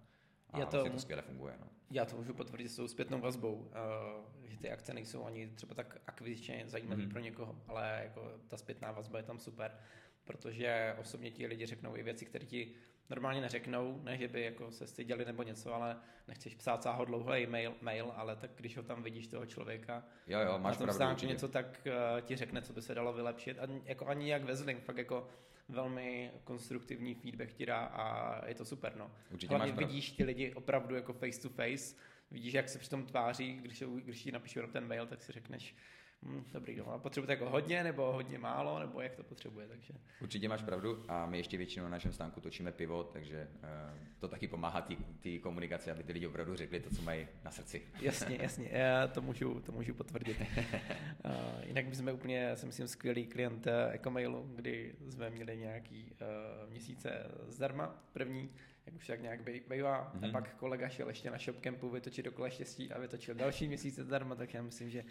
a 0.50 0.60
já 0.60 0.66
to, 0.66 0.78
vlastně 0.78 0.92
to 0.92 1.00
skvěle 1.00 1.22
funguje. 1.22 1.54
No. 1.60 1.68
Já 1.92 2.06
to 2.06 2.16
můžu 2.16 2.34
potvrdit 2.34 2.70
s 2.70 2.76
tou 2.76 2.88
zpětnou 2.88 3.20
vazbou, 3.20 3.54
uh, 3.56 4.48
že 4.48 4.58
ty 4.58 4.72
akce 4.72 4.94
nejsou 4.94 5.26
ani 5.26 5.48
třeba 5.48 5.76
tak 5.76 5.98
akvizičně 6.08 6.64
zajímavé 6.68 7.04
mm-hmm. 7.04 7.10
pro 7.10 7.20
někoho, 7.20 7.62
ale 7.68 8.02
jako 8.04 8.40
ta 8.48 8.58
zpětná 8.58 8.92
vazba 8.92 9.18
je 9.18 9.24
tam 9.24 9.40
super, 9.40 9.78
protože 10.24 10.96
osobně 11.00 11.32
ti 11.32 11.48
lidi 11.48 11.66
řeknou 11.66 11.98
i 11.98 12.04
věci, 12.04 12.26
které 12.26 12.46
ti 12.46 12.72
normálně 13.16 13.42
neřeknou, 13.42 14.00
ne, 14.04 14.18
že 14.18 14.28
by 14.28 14.42
jako 14.42 14.72
se 14.72 14.88
styděli 14.88 15.26
nebo 15.26 15.44
něco, 15.44 15.74
ale 15.74 15.98
nechceš 16.28 16.56
psát 16.56 16.84
sáho 16.84 17.06
dlouhý 17.06 17.46
mail, 17.46 17.74
mail, 17.82 18.14
ale 18.16 18.36
tak 18.36 18.52
když 18.56 18.78
ho 18.78 18.84
tam 18.84 19.04
vidíš 19.04 19.28
toho 19.28 19.46
člověka, 19.46 20.04
jo, 20.28 20.40
jo, 20.40 20.60
máš 20.60 20.78
na 20.78 20.86
tom 20.86 20.96
stánku 20.96 21.26
něco, 21.26 21.48
tak 21.48 21.88
uh, 21.88 22.22
ti 22.22 22.36
řekne, 22.36 22.62
co 22.62 22.74
by 22.74 22.82
se 22.82 22.96
dalo 22.96 23.14
vylepšit. 23.14 23.60
A 23.60 23.68
jako 23.86 24.08
ani 24.08 24.30
jak 24.30 24.44
vezling, 24.44 24.84
fakt 24.84 24.98
jako 24.98 25.28
velmi 25.70 26.32
konstruktivní 26.44 27.16
feedback 27.16 27.54
ti 27.54 27.66
dá 27.66 27.80
a 27.80 28.48
je 28.48 28.56
to 28.56 28.66
super, 28.66 28.96
no. 28.96 29.12
Určitě 29.32 29.56
Hlavně 29.56 29.74
vidíš 29.74 30.12
ty 30.12 30.24
lidi 30.24 30.54
opravdu 30.54 30.96
jako 30.96 31.14
face 31.14 31.42
to 31.42 31.50
face, 31.50 31.96
vidíš, 32.32 32.54
jak 32.54 32.70
se 32.70 32.80
při 32.80 32.90
tom 32.90 33.06
tváří, 33.06 33.54
když, 33.54 33.84
když 34.04 34.24
ti 34.24 34.32
napíšu 34.32 34.60
ten 34.72 34.88
mail, 34.88 35.08
tak 35.08 35.22
si 35.22 35.32
řekneš, 35.32 35.76
Hmm, 36.26 36.46
dobrý, 36.54 36.76
no. 36.76 36.94
A 36.94 36.98
potřebujete 36.98 37.34
jako 37.34 37.50
hodně, 37.50 37.84
nebo 37.84 38.12
hodně 38.12 38.40
málo, 38.40 38.80
nebo 38.80 39.02
jak 39.02 39.16
to 39.16 39.24
potřebuje, 39.24 39.68
takže... 39.68 39.94
Určitě 40.22 40.50
máš 40.50 40.62
pravdu 40.62 41.04
a 41.08 41.26
my 41.26 41.38
ještě 41.38 41.58
většinou 41.58 41.84
na 41.86 41.90
našem 41.90 42.14
stánku 42.14 42.42
točíme 42.42 42.72
pivo, 42.72 43.04
takže 43.04 43.48
uh, 43.54 43.98
to 44.20 44.28
taky 44.28 44.48
pomáhá 44.48 44.88
té 45.20 45.40
komunikaci, 45.42 45.92
aby 45.92 46.04
ty 46.04 46.14
lidi 46.14 46.28
opravdu 46.28 46.56
řekli 46.56 46.80
to, 46.80 46.90
co 46.90 47.02
mají 47.02 47.28
na 47.44 47.52
srdci. 47.52 47.82
Jasně, 48.02 48.38
jasně, 48.42 48.70
já 48.72 49.08
to 49.08 49.22
můžu, 49.22 49.60
to 49.60 49.72
můžu 49.72 49.94
potvrdit. 49.94 50.38
uh, 50.42 51.32
jinak 51.68 51.88
my 51.88 51.96
jsme 51.96 52.14
úplně, 52.14 52.56
si 52.56 52.66
myslím, 52.66 52.88
skvělý 52.88 53.26
klient 53.26 53.68
Ecomailu, 53.92 54.50
kdy 54.56 54.96
jsme 55.10 55.30
měli 55.30 55.58
nějaký 55.58 56.12
uh, 56.12 56.70
měsíce 56.70 57.28
zdarma, 57.48 57.96
první, 58.14 58.50
jak 58.86 58.96
už 58.96 59.08
tak 59.08 59.22
nějak 59.22 59.42
bývá. 59.70 60.12
Mm-hmm. 60.14 60.18
A 60.18 60.26
mhm. 60.26 60.32
pak 60.32 60.56
kolega 60.56 60.90
šel 60.90 61.08
ještě 61.08 61.32
na 61.32 61.38
ShopCampu 61.38 61.90
vytočit 61.90 62.26
do 62.26 62.32
kola 62.32 62.50
štěstí 62.50 62.92
a 62.92 63.00
vytočil 63.00 63.36
další 63.36 63.68
měsíc 63.68 64.00
zdarma, 64.00 64.36
tak 64.36 64.54
já 64.54 64.62
myslím, 64.62 64.90
že 64.90 65.04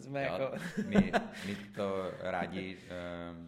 jsme 0.00 0.26
jo, 0.26 0.32
jako... 0.32 0.56
my, 0.86 1.12
my 1.46 1.56
to 1.76 2.12
rádi 2.20 2.76
uh, 2.76 3.46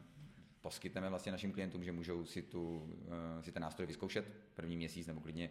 poskytneme 0.60 1.08
vlastně 1.08 1.32
našim 1.32 1.52
klientům, 1.52 1.84
že 1.84 1.92
můžou 1.92 2.24
si, 2.24 2.42
tu, 2.42 2.78
uh, 2.78 3.42
si 3.42 3.52
ten 3.52 3.62
nástroj 3.62 3.86
vyzkoušet 3.86 4.24
první 4.54 4.76
měsíc 4.76 5.06
nebo 5.06 5.20
klidně 5.20 5.50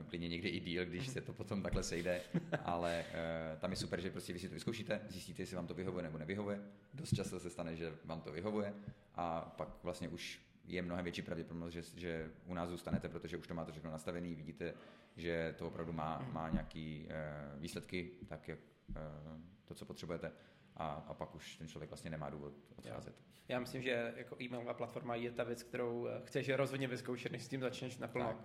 uh, 0.00 0.06
klidně 0.06 0.28
někdy 0.28 0.48
i 0.48 0.60
díl, 0.60 0.84
když 0.84 1.08
se 1.08 1.20
to 1.20 1.32
potom 1.32 1.62
takhle 1.62 1.82
sejde, 1.82 2.20
ale 2.64 3.04
uh, 3.08 3.60
tam 3.60 3.70
je 3.70 3.76
super, 3.76 4.00
že 4.00 4.10
prostě 4.10 4.32
vy 4.32 4.38
si 4.38 4.48
to 4.48 4.54
vyzkoušíte, 4.54 5.00
zjistíte, 5.08 5.42
jestli 5.42 5.56
vám 5.56 5.66
to 5.66 5.74
vyhovuje 5.74 6.02
nebo 6.02 6.18
nevyhovuje. 6.18 6.60
Dost 6.94 7.14
často 7.14 7.40
se 7.40 7.50
stane, 7.50 7.76
že 7.76 7.92
vám 8.04 8.20
to 8.20 8.32
vyhovuje. 8.32 8.74
A 9.14 9.40
pak 9.40 9.68
vlastně 9.82 10.08
už 10.08 10.40
je 10.64 10.82
mnohem 10.82 11.04
větší 11.04 11.22
pravděpodobnost, 11.22 11.72
že, 11.72 11.82
že 11.96 12.30
u 12.46 12.54
nás 12.54 12.68
zůstanete, 12.68 13.08
protože 13.08 13.36
už 13.36 13.46
to 13.46 13.54
máte 13.54 13.72
všechno 13.72 13.90
nastavené, 13.90 14.34
vidíte, 14.34 14.74
že 15.16 15.54
to 15.58 15.66
opravdu 15.66 15.92
má, 15.92 16.28
má 16.32 16.48
nějaký 16.48 17.06
uh, 17.06 17.60
výsledky, 17.60 18.10
tak 18.28 18.48
jak 18.48 18.58
to, 19.64 19.74
co 19.74 19.84
potřebujete 19.86 20.32
a, 20.76 20.88
a 20.88 21.14
pak 21.14 21.34
už 21.34 21.56
ten 21.56 21.68
člověk 21.68 21.90
vlastně 21.90 22.10
nemá 22.10 22.30
důvod 22.30 22.52
odcházet. 22.76 23.14
Já 23.48 23.60
myslím, 23.60 23.82
že 23.82 24.14
jako 24.16 24.36
e-mailová 24.42 24.74
platforma 24.74 25.14
je 25.14 25.30
ta 25.30 25.44
věc, 25.44 25.62
kterou 25.62 26.06
eh, 26.06 26.20
chceš 26.24 26.48
rozhodně 26.48 26.88
vyzkoušet, 26.88 27.32
než 27.32 27.42
s 27.42 27.48
tím 27.48 27.60
začneš 27.60 27.98
naplno. 27.98 28.40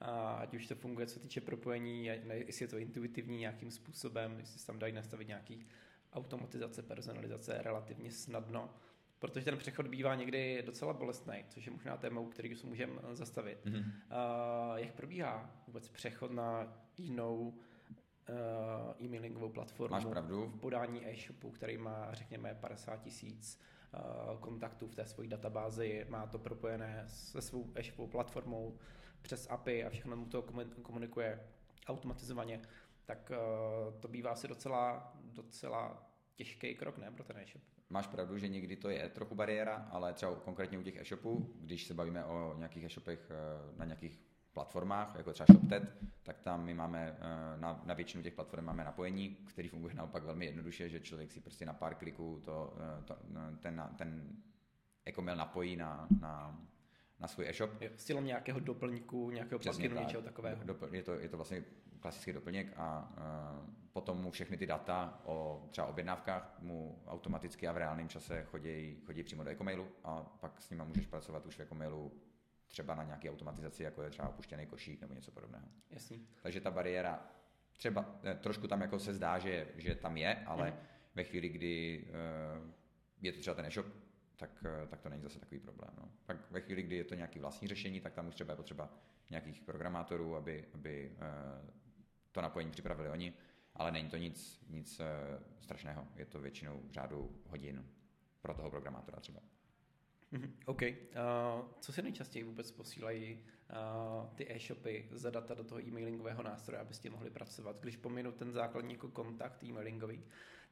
A 0.00 0.32
ať 0.32 0.54
už 0.54 0.66
to 0.66 0.74
funguje, 0.74 1.06
co 1.06 1.20
týče 1.20 1.40
propojení, 1.40 2.04
jestli 2.04 2.64
je 2.64 2.68
to 2.68 2.78
intuitivní 2.78 3.38
nějakým 3.38 3.70
způsobem, 3.70 4.38
jestli 4.38 4.58
se 4.58 4.66
tam 4.66 4.78
dají 4.78 4.92
nastavit 4.92 5.28
nějaký 5.28 5.66
automatizace, 6.12 6.82
personalizace 6.82 7.62
relativně 7.62 8.10
snadno, 8.10 8.74
protože 9.18 9.44
ten 9.44 9.58
přechod 9.58 9.86
bývá 9.86 10.14
někdy 10.14 10.62
docela 10.66 10.92
bolestný, 10.92 11.44
což 11.48 11.66
je 11.66 11.72
možná 11.72 11.96
téma, 11.96 12.20
který 12.30 12.56
se 12.56 12.66
můžeme 12.66 12.92
zastavit. 13.12 13.64
Mm-hmm. 13.64 13.84
Uh, 13.84 14.76
jak 14.76 14.94
probíhá 14.94 15.50
vůbec 15.66 15.88
přechod 15.88 16.30
na 16.32 16.76
jinou 16.98 17.58
e-mailingovou 19.00 19.48
platformu 19.48 19.92
Máš 19.92 20.04
pravdu. 20.04 20.46
v 20.46 20.60
podání 20.60 21.06
e-shopu, 21.06 21.50
který 21.50 21.78
má, 21.78 22.14
řekněme, 22.14 22.54
50 22.54 22.96
tisíc 22.96 23.60
uh, 23.94 24.38
kontaktů 24.40 24.86
v 24.86 24.94
té 24.94 25.06
své 25.06 25.26
databázi, 25.26 26.06
má 26.08 26.26
to 26.26 26.38
propojené 26.38 27.04
se 27.06 27.42
svou 27.42 27.72
e-shopovou 27.74 28.08
platformou 28.08 28.78
přes 29.22 29.46
API 29.50 29.84
a 29.84 29.90
všechno 29.90 30.16
mu 30.16 30.26
to 30.26 30.44
komunikuje 30.82 31.40
automatizovaně, 31.86 32.60
tak 33.04 33.32
uh, 33.32 34.00
to 34.00 34.08
bývá 34.08 34.30
asi 34.30 34.48
docela, 34.48 35.12
docela 35.24 36.06
těžký 36.34 36.74
krok, 36.74 36.98
ne, 36.98 37.10
pro 37.10 37.24
ten 37.24 37.36
e-shop. 37.38 37.62
Máš 37.90 38.06
pravdu, 38.06 38.38
že 38.38 38.48
někdy 38.48 38.76
to 38.76 38.90
je 38.90 39.08
trochu 39.08 39.34
bariéra, 39.34 39.88
ale 39.90 40.12
třeba 40.12 40.34
konkrétně 40.34 40.78
u 40.78 40.82
těch 40.82 40.96
e-shopů, 40.96 41.54
když 41.60 41.86
se 41.86 41.94
bavíme 41.94 42.24
o 42.24 42.54
nějakých 42.58 42.84
e-shopech 42.84 43.30
na 43.76 43.84
nějakých 43.84 44.29
platformách, 44.52 45.14
jako 45.16 45.32
třeba 45.32 45.46
ShopTet, 45.52 45.96
tak 46.22 46.40
tam 46.40 46.64
my 46.64 46.74
máme 46.74 47.16
eh, 47.18 47.60
na, 47.60 47.82
na 47.84 47.94
většinu 47.94 48.22
těch 48.22 48.34
platform 48.34 48.64
máme 48.64 48.84
napojení, 48.84 49.28
který 49.28 49.68
funguje 49.68 49.94
naopak 49.94 50.24
velmi 50.24 50.46
jednoduše, 50.46 50.88
že 50.88 51.00
člověk 51.00 51.32
si 51.32 51.40
prostě 51.40 51.66
na 51.66 51.72
pár 51.72 51.94
kliků 51.94 52.42
to, 52.44 52.76
eh, 52.76 53.02
to, 53.04 53.16
eh, 53.36 53.56
ten, 53.60 53.90
ten 53.96 54.36
e-mail 55.18 55.36
napojí 55.36 55.76
na, 55.76 56.08
na, 56.20 56.60
na 57.18 57.28
svůj 57.28 57.48
e-shop. 57.48 57.70
Stylem 57.96 58.24
nějakého 58.24 58.60
doplňku, 58.60 59.30
nějakého 59.30 59.58
pluginu, 59.58 59.94
tak, 59.94 60.04
něčeho 60.04 60.22
takového. 60.22 60.64
Dopl, 60.64 60.94
je, 60.94 61.02
to, 61.02 61.12
je 61.12 61.28
to 61.28 61.36
vlastně 61.36 61.64
klasický 62.00 62.32
doplněk 62.32 62.72
a 62.76 63.12
uh, 63.16 63.70
potom 63.92 64.22
mu 64.22 64.30
všechny 64.30 64.56
ty 64.56 64.66
data 64.66 65.20
o 65.24 65.66
třeba 65.70 65.86
objednávkách 65.86 66.56
mu 66.62 67.02
automaticky 67.06 67.68
a 67.68 67.72
v 67.72 67.76
reálném 67.76 68.08
čase 68.08 68.42
chodí, 68.44 68.96
chodí 69.06 69.22
přímo 69.22 69.44
do 69.44 69.50
e-mailu 69.50 69.88
a 70.04 70.22
pak 70.22 70.60
s 70.60 70.70
nimi 70.70 70.82
můžeš 70.86 71.06
pracovat 71.06 71.46
už 71.46 71.56
v 71.56 71.72
e-mailu 71.72 72.12
třeba 72.70 72.94
na 72.94 73.04
nějaké 73.04 73.30
automatizaci, 73.30 73.82
jako 73.82 74.02
je 74.02 74.10
třeba 74.10 74.28
opuštěný 74.28 74.66
košík 74.66 75.00
nebo 75.00 75.14
něco 75.14 75.30
podobného. 75.30 75.66
Jasný. 75.90 76.26
Takže 76.42 76.60
ta 76.60 76.70
bariéra 76.70 77.26
třeba 77.72 78.20
eh, 78.24 78.34
trošku 78.34 78.68
tam 78.68 78.80
jako 78.80 78.98
se 78.98 79.14
zdá, 79.14 79.38
že, 79.38 79.68
že 79.76 79.94
tam 79.94 80.16
je, 80.16 80.34
ale 80.34 80.70
mm. 80.70 80.76
ve 81.14 81.24
chvíli, 81.24 81.48
kdy 81.48 82.04
uh, 82.08 82.70
je 83.20 83.32
to 83.32 83.40
třeba 83.40 83.54
ten 83.54 83.66
e-shop, 83.66 83.86
tak, 84.36 84.64
uh, 84.64 84.88
tak 84.88 85.00
to 85.00 85.08
není 85.08 85.22
zase 85.22 85.38
takový 85.38 85.60
problém. 85.60 85.90
No. 85.96 86.08
Pak 86.26 86.50
ve 86.50 86.60
chvíli, 86.60 86.82
kdy 86.82 86.96
je 86.96 87.04
to 87.04 87.14
nějaký 87.14 87.38
vlastní 87.38 87.68
řešení, 87.68 88.00
tak 88.00 88.12
tam 88.12 88.28
už 88.28 88.34
třeba 88.34 88.52
je 88.52 88.56
potřeba 88.56 88.92
nějakých 89.30 89.60
programátorů, 89.60 90.36
aby, 90.36 90.64
aby 90.74 91.12
to 92.32 92.40
napojení 92.40 92.70
připravili 92.70 93.08
oni, 93.08 93.34
ale 93.74 93.92
není 93.92 94.08
to 94.08 94.16
nic, 94.16 94.64
nic 94.68 95.00
strašného. 95.60 96.08
Je 96.16 96.26
to 96.26 96.40
většinou 96.40 96.82
v 96.88 96.92
řádu 96.92 97.42
hodin 97.46 97.86
pro 98.42 98.54
toho 98.54 98.70
programátora 98.70 99.20
třeba. 99.20 99.40
Mm-hmm. 100.32 100.50
OK. 100.66 100.82
Uh, 100.82 101.68
co 101.80 101.92
se 101.92 102.02
nejčastěji 102.02 102.44
vůbec 102.44 102.70
posílají 102.70 103.34
uh, 103.34 104.26
ty 104.34 104.54
e-shopy 104.54 105.08
za 105.12 105.30
data 105.30 105.54
do 105.54 105.64
toho 105.64 105.80
e-mailingového 105.80 106.42
nástroje, 106.42 106.80
aby 106.80 106.94
s 106.94 106.98
tím 106.98 107.12
mohli 107.12 107.30
pracovat? 107.30 107.80
Když 107.80 107.96
pominu 107.96 108.32
ten 108.32 108.52
základní 108.52 108.92
jako 108.92 109.08
kontakt 109.08 109.64
e-mailingový, 109.64 110.24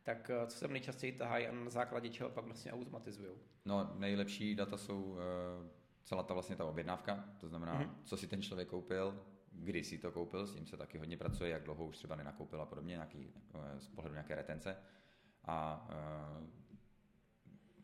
tak 0.02 0.30
uh, 0.42 0.48
co 0.48 0.58
se 0.58 0.68
nejčastěji 0.68 1.12
tahají 1.12 1.46
a 1.46 1.52
na 1.52 1.70
základě 1.70 2.08
čeho 2.08 2.30
pak 2.30 2.44
vlastně 2.44 2.72
automatizují? 2.72 3.32
No, 3.64 3.94
nejlepší 3.98 4.54
data 4.54 4.76
jsou 4.76 5.02
uh, 5.02 5.18
celá 6.04 6.22
ta 6.22 6.34
vlastně 6.34 6.56
ta 6.56 6.64
objednávka, 6.64 7.24
to 7.40 7.48
znamená, 7.48 7.80
mm-hmm. 7.80 7.90
co 8.04 8.16
si 8.16 8.26
ten 8.26 8.42
člověk 8.42 8.68
koupil, 8.68 9.24
kdy 9.52 9.84
si 9.84 9.98
to 9.98 10.12
koupil, 10.12 10.46
s 10.46 10.54
tím 10.54 10.66
se 10.66 10.76
taky 10.76 10.98
hodně 10.98 11.16
pracuje, 11.16 11.50
jak 11.50 11.62
dlouho 11.62 11.86
už 11.86 11.96
třeba 11.96 12.16
nenakoupil 12.16 12.62
a 12.62 12.66
podobně, 12.66 12.92
nějaký, 12.92 13.32
uh, 13.54 13.78
z 13.78 13.88
pohledu 13.88 14.14
nějaké 14.14 14.34
retence. 14.34 14.76
A 15.44 15.88
uh, 16.40 16.46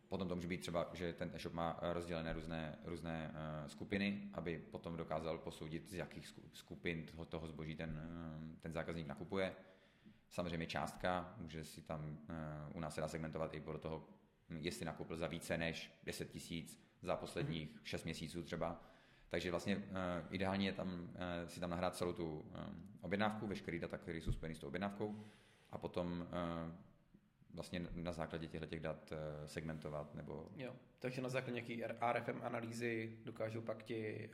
Potom 0.08 0.28
to 0.28 0.34
může 0.34 0.49
být 0.49 0.61
třeba, 0.61 0.90
že 0.92 1.12
ten 1.12 1.30
e-shop 1.34 1.52
má 1.52 1.78
rozdělené 1.80 2.32
různé, 2.32 2.78
různé 2.84 3.30
uh, 3.30 3.68
skupiny, 3.68 4.30
aby 4.32 4.58
potom 4.58 4.96
dokázal 4.96 5.38
posoudit, 5.38 5.88
z 5.88 5.94
jakých 5.94 6.34
skupin 6.52 7.06
toho, 7.06 7.25
toho 7.25 7.49
zboží 7.49 7.76
ten, 7.76 7.90
uh, 7.90 8.56
ten 8.61 8.73
zákazník 8.73 9.06
nakupuje. 9.06 9.54
Samozřejmě 10.30 10.66
částka, 10.66 11.34
může 11.38 11.64
si 11.64 11.82
tam, 11.82 12.18
u 12.75 12.80
nás 12.80 12.94
se 12.94 13.00
dá 13.00 13.08
segmentovat 13.08 13.54
i 13.54 13.61
podle 13.61 13.80
toho, 13.80 14.08
jestli 14.50 14.84
nakoupil 14.84 15.16
za 15.16 15.26
více 15.26 15.58
než 15.58 15.92
10 16.04 16.30
tisíc 16.30 16.80
za 17.02 17.16
posledních 17.16 17.80
6 17.82 18.02
mhm. 18.02 18.06
měsíců 18.06 18.42
třeba. 18.42 18.82
Takže 19.28 19.50
vlastně 19.50 19.82
ideálně 20.30 20.68
je 20.68 20.73
tam, 20.73 21.08
si 21.46 21.61
tam 21.61 21.70
nahrát 21.70 21.96
celou 21.96 22.12
tu 22.12 22.44
objednávku, 23.00 23.46
veškeré 23.46 23.78
data, 23.78 23.99
které 23.99 24.18
jsou 24.18 24.32
spojeny 24.32 24.54
s 24.54 24.58
tou 24.58 24.66
objednávkou 24.66 25.25
a 25.70 25.78
potom 25.78 26.26
vlastně 27.54 27.87
na 27.92 28.12
základě 28.12 28.46
těchto 28.46 28.66
těch 28.66 28.80
dat 28.80 29.12
eh, 29.12 29.49
segmentovat 29.49 30.14
nebo... 30.14 30.49
Jo, 30.56 30.73
takže 30.99 31.23
na 31.23 31.28
základě 31.28 31.52
nějaký 31.52 31.82
RFM 32.12 32.42
analýzy 32.42 33.18
dokážou 33.25 33.61
pak 33.61 33.82
ti, 33.82 34.30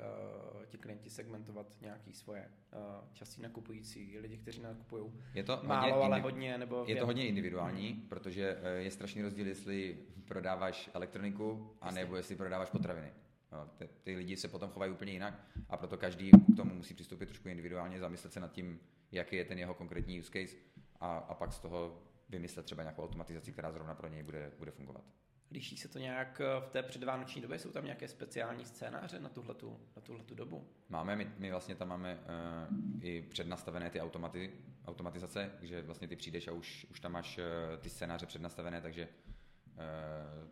uh, 0.55 0.65
ti 0.65 0.79
klienti 0.79 1.11
segmentovat 1.11 1.67
nějaký 1.81 2.13
svoje 2.13 2.51
uh, 2.73 2.81
časí 3.13 3.43
nakupující, 3.43 4.19
lidi, 4.19 4.39
kteří 4.39 4.63
nakupují 4.63 5.13
je 5.35 5.43
to 5.43 5.61
málo, 5.63 5.93
hodně, 5.93 6.05
ale 6.05 6.21
hodně, 6.21 6.59
nebo... 6.59 6.85
Je 6.89 6.97
to 6.97 7.07
hodně 7.07 7.27
individuální, 7.27 7.93
hmm. 7.93 8.09
protože 8.09 8.59
je 8.77 8.91
strašný 8.91 9.23
rozdíl, 9.23 9.47
jestli 9.47 9.99
prodáváš 10.25 10.91
elektroniku, 10.95 11.77
anebo 11.81 12.17
jestli 12.17 12.37
prodáváš 12.37 12.71
potraviny. 12.71 13.13
No, 13.53 13.69
ty, 13.77 13.89
ty 14.03 14.17
lidi 14.17 14.37
se 14.37 14.49
potom 14.49 14.71
chovají 14.71 14.93
úplně 14.93 15.13
jinak 15.13 15.47
a 15.69 15.77
proto 15.77 15.99
každý 15.99 16.31
k 16.31 16.57
tomu 16.57 16.75
musí 16.75 16.95
přistoupit 16.95 17.27
trošku 17.27 17.49
individuálně, 17.49 17.99
zamyslet 17.99 18.33
se 18.33 18.41
nad 18.41 18.53
tím, 18.53 18.81
jaký 19.13 19.37
je 19.37 19.45
ten 19.45 19.59
jeho 19.59 19.75
konkrétní 19.75 20.21
use 20.21 20.31
case 20.33 20.57
a, 21.01 21.17
a 21.17 21.35
pak 21.35 21.53
z 21.53 21.59
toho 21.59 22.03
vymyslet 22.31 22.67
třeba 22.67 22.83
nějakou 22.83 23.03
automatizaci, 23.03 23.53
která 23.53 23.73
zrovna 23.73 23.95
pro 23.95 24.09
něj 24.09 24.23
bude, 24.23 24.53
bude 24.59 24.71
fungovat. 24.71 25.05
Liší 25.51 25.77
se 25.77 25.89
to 25.89 25.99
nějak 25.99 26.41
eh, 26.41 26.61
v 26.61 26.71
té 26.71 26.83
předvánoční 26.83 27.43
době? 27.43 27.59
Jsou 27.59 27.71
tam 27.71 27.85
nějaké 27.85 28.09
speciální 28.09 28.65
scénáře 28.65 29.21
na 29.21 29.29
tuhletu, 29.29 29.81
na 29.97 30.03
tuhletu 30.03 30.35
dobu? 30.35 30.69
Máme, 30.89 31.17
my, 31.17 31.33
my 31.39 31.51
vlastně 31.51 31.75
tam 31.75 31.89
máme 31.89 32.15
uh, 32.15 33.05
i 33.05 33.23
přednastavené 33.23 33.91
ty 33.91 34.01
automaty, 34.01 34.53
automatizace, 34.87 35.51
že 35.61 35.83
vlastně 35.83 36.09
ty 36.09 36.17
přijdeš 36.17 36.49
a 36.49 36.53
už, 36.53 36.87
už 36.91 37.01
tam 37.01 37.13
máš 37.13 37.39
uh, 37.39 37.45
ty 37.81 37.91
scénáře 37.91 38.27
přednastavené, 38.27 38.81
takže 38.81 39.09
uh, 39.67 40.49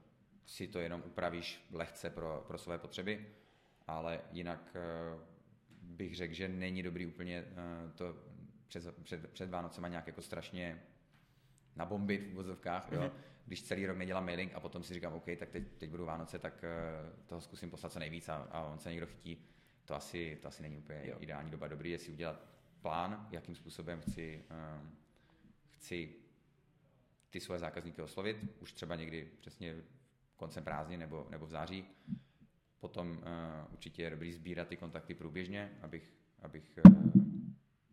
si 0.46 0.68
to 0.68 0.78
jenom 0.78 1.02
upravíš 1.06 1.68
lehce 1.72 2.10
pro, 2.10 2.44
pro 2.46 2.58
své 2.58 2.78
potřeby, 2.78 3.26
ale 3.86 4.20
jinak 4.32 4.76
uh, 5.14 5.22
bych 5.82 6.16
řekl, 6.16 6.34
že 6.34 6.48
není 6.48 6.82
dobrý 6.82 7.06
úplně 7.06 7.42
uh, 7.42 7.92
to 7.92 8.16
před, 8.68 8.96
před, 9.02 9.30
před 9.30 9.50
Vánocema 9.50 9.88
nějak 9.88 10.06
jako 10.06 10.22
strašně 10.22 10.82
nabombit 11.78 12.22
v 12.22 12.34
vozovkách, 12.34 12.92
jo. 12.92 13.00
Mm-hmm. 13.00 13.12
Když 13.46 13.62
celý 13.62 13.86
rok 13.86 13.96
nedělám 13.96 14.24
mailing 14.24 14.54
a 14.54 14.60
potom 14.60 14.82
si 14.82 14.94
říkám, 14.94 15.14
OK, 15.14 15.24
tak 15.38 15.48
teď, 15.48 15.64
teď 15.78 15.90
budu 15.90 16.04
Vánoce, 16.04 16.38
tak 16.38 16.64
uh, 16.64 17.26
toho 17.26 17.40
zkusím 17.40 17.70
poslat 17.70 17.92
co 17.92 17.98
nejvíc 17.98 18.28
a, 18.28 18.36
a 18.36 18.62
on 18.62 18.78
se 18.78 18.90
někdo 18.90 19.06
chytí. 19.06 19.44
To 19.84 19.94
asi, 19.94 20.38
to 20.42 20.48
asi 20.48 20.62
není 20.62 20.76
úplně 20.76 21.00
jo. 21.04 21.16
ideální 21.20 21.50
doba. 21.50 21.68
Dobrý 21.68 21.90
je 21.90 21.98
si 21.98 22.12
udělat 22.12 22.46
plán, 22.82 23.28
jakým 23.30 23.54
způsobem 23.54 24.00
chci, 24.00 24.44
um, 24.80 24.90
chci 25.70 26.14
ty 27.30 27.40
svoje 27.40 27.60
zákazníky 27.60 28.02
oslovit, 28.02 28.36
už 28.60 28.72
třeba 28.72 28.96
někdy 28.96 29.28
přesně 29.40 29.76
koncem 30.36 30.64
prázdnin 30.64 31.00
nebo, 31.00 31.26
nebo 31.30 31.46
v 31.46 31.50
září. 31.50 31.84
Potom 32.80 33.10
uh, 33.10 33.72
určitě 33.72 34.02
je 34.02 34.10
dobrý 34.10 34.32
sbírat 34.32 34.68
ty 34.68 34.76
kontakty 34.76 35.14
průběžně, 35.14 35.78
abych, 35.82 36.14
abych, 36.42 36.78
uh, 36.86 36.94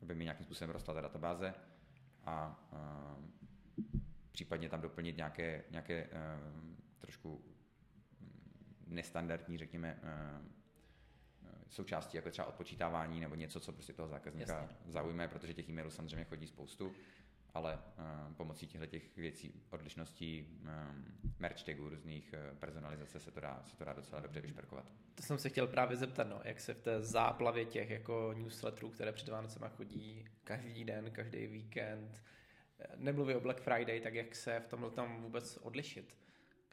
aby 0.01 0.15
mi 0.15 0.23
nějakým 0.23 0.45
způsobem 0.45 0.69
rostla 0.69 0.93
ta 0.93 1.01
databáze 1.01 1.53
a 2.25 2.65
uh, 2.71 3.44
případně 4.31 4.69
tam 4.69 4.81
doplnit 4.81 5.17
nějaké, 5.17 5.63
nějaké 5.71 6.07
uh, 6.07 6.75
trošku 6.99 7.45
nestandardní, 8.87 9.57
řekněme, 9.57 9.99
uh, 10.03 10.47
součástí, 11.69 12.17
jako 12.17 12.31
třeba 12.31 12.47
odpočítávání 12.47 13.19
nebo 13.19 13.35
něco, 13.35 13.59
co 13.59 13.71
prostě 13.71 13.93
toho 13.93 14.07
zákazníka 14.07 14.61
Jasně. 14.61 14.77
zaujme, 14.85 15.27
protože 15.27 15.53
těch 15.53 15.69
e-mailů 15.69 15.91
samozřejmě 15.91 16.25
chodí 16.25 16.47
spoustu 16.47 16.95
ale 17.55 17.79
uh, 17.97 18.33
pomocí 18.33 18.67
těchto 18.67 18.85
těch 18.85 19.17
věcí, 19.17 19.63
odlišností, 19.69 20.47
um, 20.61 21.05
merch 21.39 21.63
tagů, 21.63 21.89
různých 21.89 22.33
uh, 22.33 22.57
personalizace 22.57 23.19
se 23.19 23.31
to, 23.31 23.39
dá, 23.39 23.63
se 23.67 23.77
to 23.77 23.85
dá 23.85 23.93
docela 23.93 24.21
dobře 24.21 24.41
vyšperkovat. 24.41 24.91
To 25.15 25.23
jsem 25.23 25.37
se 25.37 25.49
chtěl 25.49 25.67
právě 25.67 25.97
zeptat, 25.97 26.27
no, 26.27 26.41
jak 26.43 26.59
se 26.59 26.73
v 26.73 26.81
té 26.81 27.01
záplavě 27.01 27.65
těch 27.65 27.89
jako 27.89 28.33
newsletterů, 28.33 28.89
které 28.89 29.11
před 29.11 29.29
Vánocema 29.29 29.69
chodí 29.69 30.25
každý 30.43 30.85
den, 30.85 31.11
každý 31.11 31.47
víkend, 31.47 32.21
nemluví 32.95 33.35
o 33.35 33.39
Black 33.39 33.61
Friday, 33.61 34.01
tak 34.01 34.13
jak 34.13 34.35
se 34.35 34.59
v 34.59 34.67
tomhle 34.67 34.91
tam 34.91 35.21
vůbec 35.21 35.57
odlišit? 35.57 36.15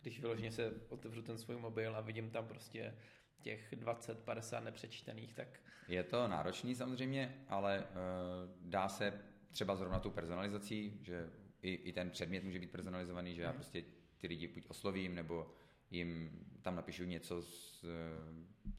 Když 0.03 0.21
vyloženě 0.21 0.53
se 0.53 0.73
otevřu 0.89 1.23
ten 1.23 1.39
svůj 1.39 1.57
mobil 1.57 1.97
a 1.97 2.01
vidím 2.01 2.31
tam 2.31 2.49
prostě 2.49 2.95
těch 3.41 3.73
20-50 3.73 4.65
nepřečtených, 4.65 5.35
tak... 5.35 5.61
Je 5.89 6.03
to 6.03 6.29
náročný 6.29 6.75
samozřejmě, 6.75 7.45
ale 7.49 7.81
uh, 7.81 8.71
dá 8.71 8.89
se 8.89 9.21
třeba 9.51 9.77
zrovna 9.77 10.01
tou 10.01 10.11
personalizací, 10.11 10.99
že 11.03 11.31
i, 11.63 11.75
i 11.75 11.93
ten 11.93 12.11
předmět 12.11 12.45
může 12.45 12.59
být 12.59 12.71
personalizovaný, 12.71 13.35
že 13.35 13.43
já 13.43 13.49
hmm. 13.49 13.57
prostě 13.57 13.85
ty 14.19 14.27
lidi 14.27 14.49
buď 14.49 14.65
oslovím, 14.69 15.15
nebo 15.15 15.51
jim 15.91 16.31
tam 16.63 16.77
napíšu 16.77 17.05
něco 17.05 17.43
z, 17.43 17.85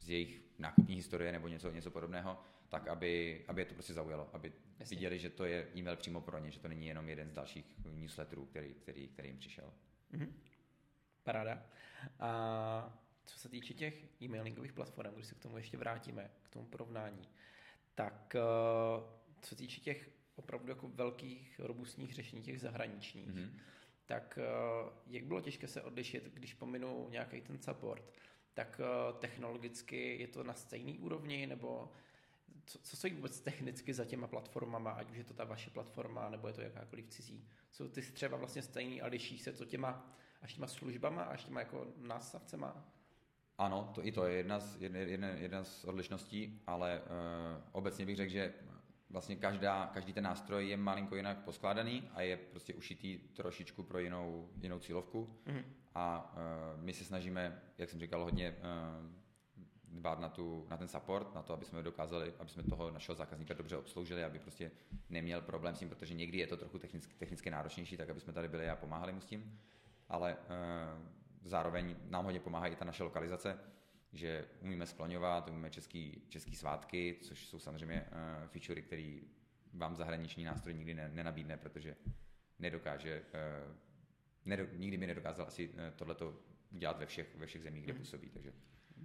z 0.00 0.10
jejich 0.10 0.40
nákupní 0.58 0.94
historie 0.94 1.32
nebo 1.32 1.48
něco, 1.48 1.70
něco 1.70 1.90
podobného, 1.90 2.38
tak 2.74 2.88
aby, 2.88 3.44
aby 3.48 3.60
je 3.60 3.64
to 3.64 3.74
prostě 3.74 3.92
zaujalo, 3.92 4.30
aby 4.32 4.52
Jasně. 4.78 4.96
viděli, 4.96 5.18
že 5.18 5.30
to 5.30 5.44
je 5.44 5.68
e-mail 5.76 5.96
přímo 5.96 6.20
pro 6.20 6.38
ně, 6.38 6.50
že 6.50 6.60
to 6.60 6.68
není 6.68 6.86
jenom 6.86 7.08
jeden 7.08 7.30
z 7.30 7.32
dalších 7.32 7.64
newsletterů, 7.84 8.46
který, 8.46 8.74
který, 8.74 9.08
který 9.08 9.28
jim 9.28 9.38
přišel. 9.38 9.72
Mm-hmm. 10.12 10.32
Paráda. 11.22 11.66
A 12.20 12.98
co 13.24 13.38
se 13.38 13.48
týče 13.48 13.74
těch 13.74 14.22
e-mailingových 14.22 14.72
platform, 14.72 15.14
když 15.14 15.26
se 15.26 15.34
k 15.34 15.38
tomu 15.38 15.56
ještě 15.56 15.76
vrátíme, 15.76 16.30
k 16.42 16.48
tomu 16.48 16.66
porovnání, 16.66 17.28
tak 17.94 18.36
eh, 18.36 18.40
co 19.40 19.48
se 19.48 19.56
týče 19.56 19.80
těch 19.80 20.10
opravdu 20.36 20.68
jako 20.68 20.88
velkých 20.88 21.60
robustních 21.64 22.14
řešení 22.14 22.42
těch 22.42 22.60
zahraničních, 22.60 23.28
mm-hmm. 23.28 23.50
tak 24.06 24.38
eh, 24.42 24.90
jak 25.06 25.24
bylo 25.24 25.40
těžké 25.40 25.68
se 25.68 25.82
odlišit, 25.82 26.34
když 26.34 26.54
pominu 26.54 27.08
nějaký 27.10 27.40
ten 27.40 27.62
support, 27.62 28.12
tak 28.54 28.80
eh, 28.80 29.12
technologicky 29.18 30.16
je 30.20 30.28
to 30.28 30.44
na 30.44 30.54
stejný 30.54 30.98
úrovni, 30.98 31.46
nebo 31.46 31.90
co, 32.66 32.78
co 32.78 32.96
stojí 32.96 33.14
vůbec 33.14 33.40
technicky 33.40 33.94
za 33.94 34.04
těma 34.04 34.26
platformama, 34.26 34.90
ať 34.90 35.10
už 35.10 35.16
je 35.16 35.24
to 35.24 35.34
ta 35.34 35.44
vaše 35.44 35.70
platforma, 35.70 36.28
nebo 36.28 36.48
je 36.48 36.54
to 36.54 36.60
jakákoliv 36.60 37.08
cizí. 37.08 37.48
Jsou 37.70 37.88
ty 37.88 38.02
třeba 38.02 38.36
vlastně 38.36 38.62
stejný 38.62 39.02
a 39.02 39.06
liší 39.06 39.38
se 39.38 39.52
to 39.52 39.64
těma, 39.64 40.16
až 40.42 40.54
těma 40.54 40.66
službama, 40.66 41.22
až 41.22 41.44
těma 41.44 41.60
jako 41.60 41.86
násavcema? 41.96 42.84
Ano, 43.58 43.92
to 43.94 44.06
i 44.06 44.12
to 44.12 44.26
je 44.26 44.36
jedna 44.36 44.60
z, 44.60 44.82
jedna, 44.82 44.98
jedna, 44.98 45.28
jedna 45.28 45.64
z 45.64 45.84
odlišností, 45.84 46.62
ale 46.66 47.00
uh, 47.00 47.62
obecně 47.72 48.06
bych 48.06 48.16
řekl, 48.16 48.32
že 48.32 48.54
vlastně 49.10 49.36
každá, 49.36 49.86
každý 49.86 50.12
ten 50.12 50.24
nástroj 50.24 50.68
je 50.68 50.76
malinko 50.76 51.16
jinak 51.16 51.38
poskládaný 51.44 52.10
a 52.14 52.22
je 52.22 52.36
prostě 52.36 52.74
ušitý 52.74 53.18
trošičku 53.18 53.82
pro 53.82 53.98
jinou, 53.98 54.48
jinou 54.60 54.78
cílovku. 54.78 55.36
Mm-hmm. 55.46 55.64
A 55.94 56.34
uh, 56.76 56.82
my 56.82 56.92
se 56.92 57.04
snažíme, 57.04 57.62
jak 57.78 57.90
jsem 57.90 58.00
říkal, 58.00 58.24
hodně 58.24 58.50
uh, 58.50 59.23
dbát 59.94 60.20
na, 60.20 60.28
tu, 60.28 60.66
na 60.70 60.76
ten 60.76 60.88
support, 60.88 61.34
na 61.34 61.42
to, 61.42 61.52
aby 61.52 61.64
jsme 61.64 61.82
dokázali, 61.82 62.34
aby 62.38 62.50
jsme 62.50 62.62
toho 62.62 62.90
našeho 62.90 63.16
zákazníka 63.16 63.54
dobře 63.54 63.76
obsloužili, 63.76 64.24
aby 64.24 64.38
prostě 64.38 64.70
neměl 65.10 65.40
problém 65.40 65.74
s 65.74 65.78
tím, 65.78 65.88
protože 65.88 66.14
někdy 66.14 66.38
je 66.38 66.46
to 66.46 66.56
trochu 66.56 66.78
technicky, 66.78 67.14
technicky 67.14 67.50
náročnější, 67.50 67.96
tak 67.96 68.10
aby 68.10 68.20
jsme 68.20 68.32
tady 68.32 68.48
byli 68.48 68.70
a 68.70 68.76
pomáhali 68.76 69.12
mu 69.12 69.20
s 69.20 69.26
tím. 69.26 69.60
Ale 70.08 70.36
uh, 70.36 71.06
zároveň 71.42 71.96
nám 72.08 72.24
hodně 72.24 72.40
pomáhá 72.40 72.66
i 72.66 72.76
ta 72.76 72.84
naše 72.84 73.02
lokalizace, 73.02 73.58
že 74.12 74.44
umíme 74.60 74.86
skloňovat, 74.86 75.48
umíme 75.48 75.70
český, 75.70 76.22
český 76.28 76.56
svátky, 76.56 77.18
což 77.22 77.46
jsou 77.46 77.58
samozřejmě 77.58 78.02
uh, 78.02 78.48
featurey, 78.48 78.82
které 78.82 79.18
vám 79.72 79.96
zahraniční 79.96 80.44
nástroj 80.44 80.74
nikdy 80.74 80.94
ne, 80.94 81.08
nenabídne, 81.08 81.56
protože 81.56 81.96
nedokáže, 82.58 83.22
uh, 83.22 83.74
nedo, 84.44 84.66
nikdy 84.72 84.96
by 84.96 85.06
nedokázal 85.06 85.46
asi 85.46 85.70
tohleto 85.96 86.34
udělat 86.70 86.98
ve 86.98 87.06
všech, 87.06 87.36
ve 87.36 87.46
všech 87.46 87.62
zemích, 87.62 87.84
kde 87.84 87.92
hmm. 87.92 88.02
působí. 88.02 88.28
Takže. 88.28 88.52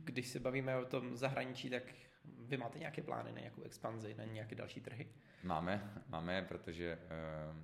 Když 0.04 0.28
se 0.28 0.40
bavíme 0.40 0.78
o 0.78 0.86
tom 0.86 1.18
zahraničí, 1.18 1.70
tak 1.70 1.84
vy 2.26 2.58
máte 2.58 2.80
nějaké 2.80 3.02
plány 3.02 3.32
na 3.32 3.40
nějakou 3.40 3.62
expanzi, 3.64 4.16
na 4.18 4.24
nějaké 4.24 4.56
další 4.56 4.82
trhy? 4.82 5.08
Máme, 5.44 5.94
máme, 6.08 6.42
protože 6.42 6.98
uh, 6.98 7.58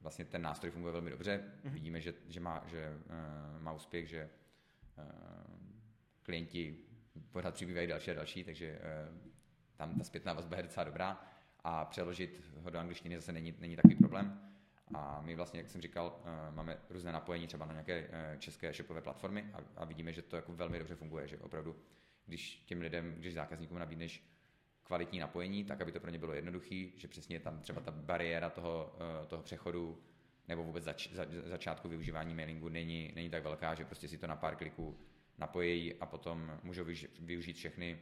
vlastně 0.00 0.24
ten 0.24 0.42
nástroj 0.42 0.70
funguje 0.70 0.92
velmi 0.92 1.10
dobře. 1.10 1.44
Mm-hmm. 1.64 1.70
Vidíme, 1.70 2.00
že, 2.00 2.14
že, 2.28 2.40
má, 2.40 2.64
že 2.66 2.92
uh, 2.96 3.62
má 3.62 3.72
úspěch, 3.72 4.08
že 4.08 4.30
uh, 4.98 5.04
klienti 6.22 6.76
pořád 7.30 7.54
přibývají 7.54 7.86
další 7.86 8.10
a 8.10 8.14
další, 8.14 8.44
takže 8.44 8.66
eh, 8.66 9.08
tam 9.76 9.98
ta 9.98 10.04
zpětná 10.04 10.32
vazba 10.32 10.56
je 10.56 10.62
docela 10.62 10.84
dobrá 10.84 11.24
a 11.64 11.84
přeložit 11.84 12.42
ho 12.56 12.70
do 12.70 12.78
angličtiny 12.78 13.16
zase 13.16 13.32
není, 13.32 13.54
není 13.58 13.76
takový 13.76 13.94
problém. 13.94 14.51
A 14.94 15.20
my 15.20 15.34
vlastně, 15.34 15.60
jak 15.60 15.68
jsem 15.68 15.80
říkal, 15.80 16.20
eh, 16.24 16.50
máme 16.50 16.78
různé 16.90 17.12
napojení 17.12 17.46
třeba 17.46 17.66
na 17.66 17.72
nějaké 17.72 18.08
eh, 18.10 18.36
české 18.38 18.72
shopové 18.72 19.00
platformy 19.00 19.50
a, 19.52 19.58
a 19.76 19.84
vidíme, 19.84 20.12
že 20.12 20.22
to 20.22 20.36
jako 20.36 20.52
velmi 20.52 20.78
dobře 20.78 20.94
funguje, 20.94 21.28
že 21.28 21.38
opravdu, 21.38 21.76
když 22.26 22.62
těm 22.66 22.80
lidem, 22.80 23.14
když 23.14 23.34
zákazníkům 23.34 23.78
nabídneš 23.78 24.24
kvalitní 24.82 25.18
napojení, 25.18 25.64
tak 25.64 25.80
aby 25.80 25.92
to 25.92 26.00
pro 26.00 26.10
ně 26.10 26.18
bylo 26.18 26.32
jednoduché, 26.32 26.86
že 26.96 27.08
přesně 27.08 27.40
tam 27.40 27.60
třeba 27.60 27.80
ta 27.80 27.90
bariéra 27.90 28.50
toho, 28.50 28.96
toho 29.26 29.42
přechodu 29.42 30.02
nebo 30.48 30.62
vůbec 30.64 30.84
zač, 30.84 31.12
za, 31.12 31.26
začátku 31.44 31.88
využívání 31.88 32.34
mailingu 32.34 32.68
není, 32.68 33.12
není 33.14 33.30
tak 33.30 33.42
velká, 33.42 33.74
že 33.74 33.84
prostě 33.84 34.08
si 34.08 34.18
to 34.18 34.26
na 34.26 34.36
pár 34.36 34.56
kliků 34.56 34.98
napojí 35.38 35.94
a 35.94 36.06
potom 36.06 36.58
můžou 36.62 36.84
využít 37.20 37.56
všechny, 37.56 37.98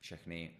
všechny 0.00 0.56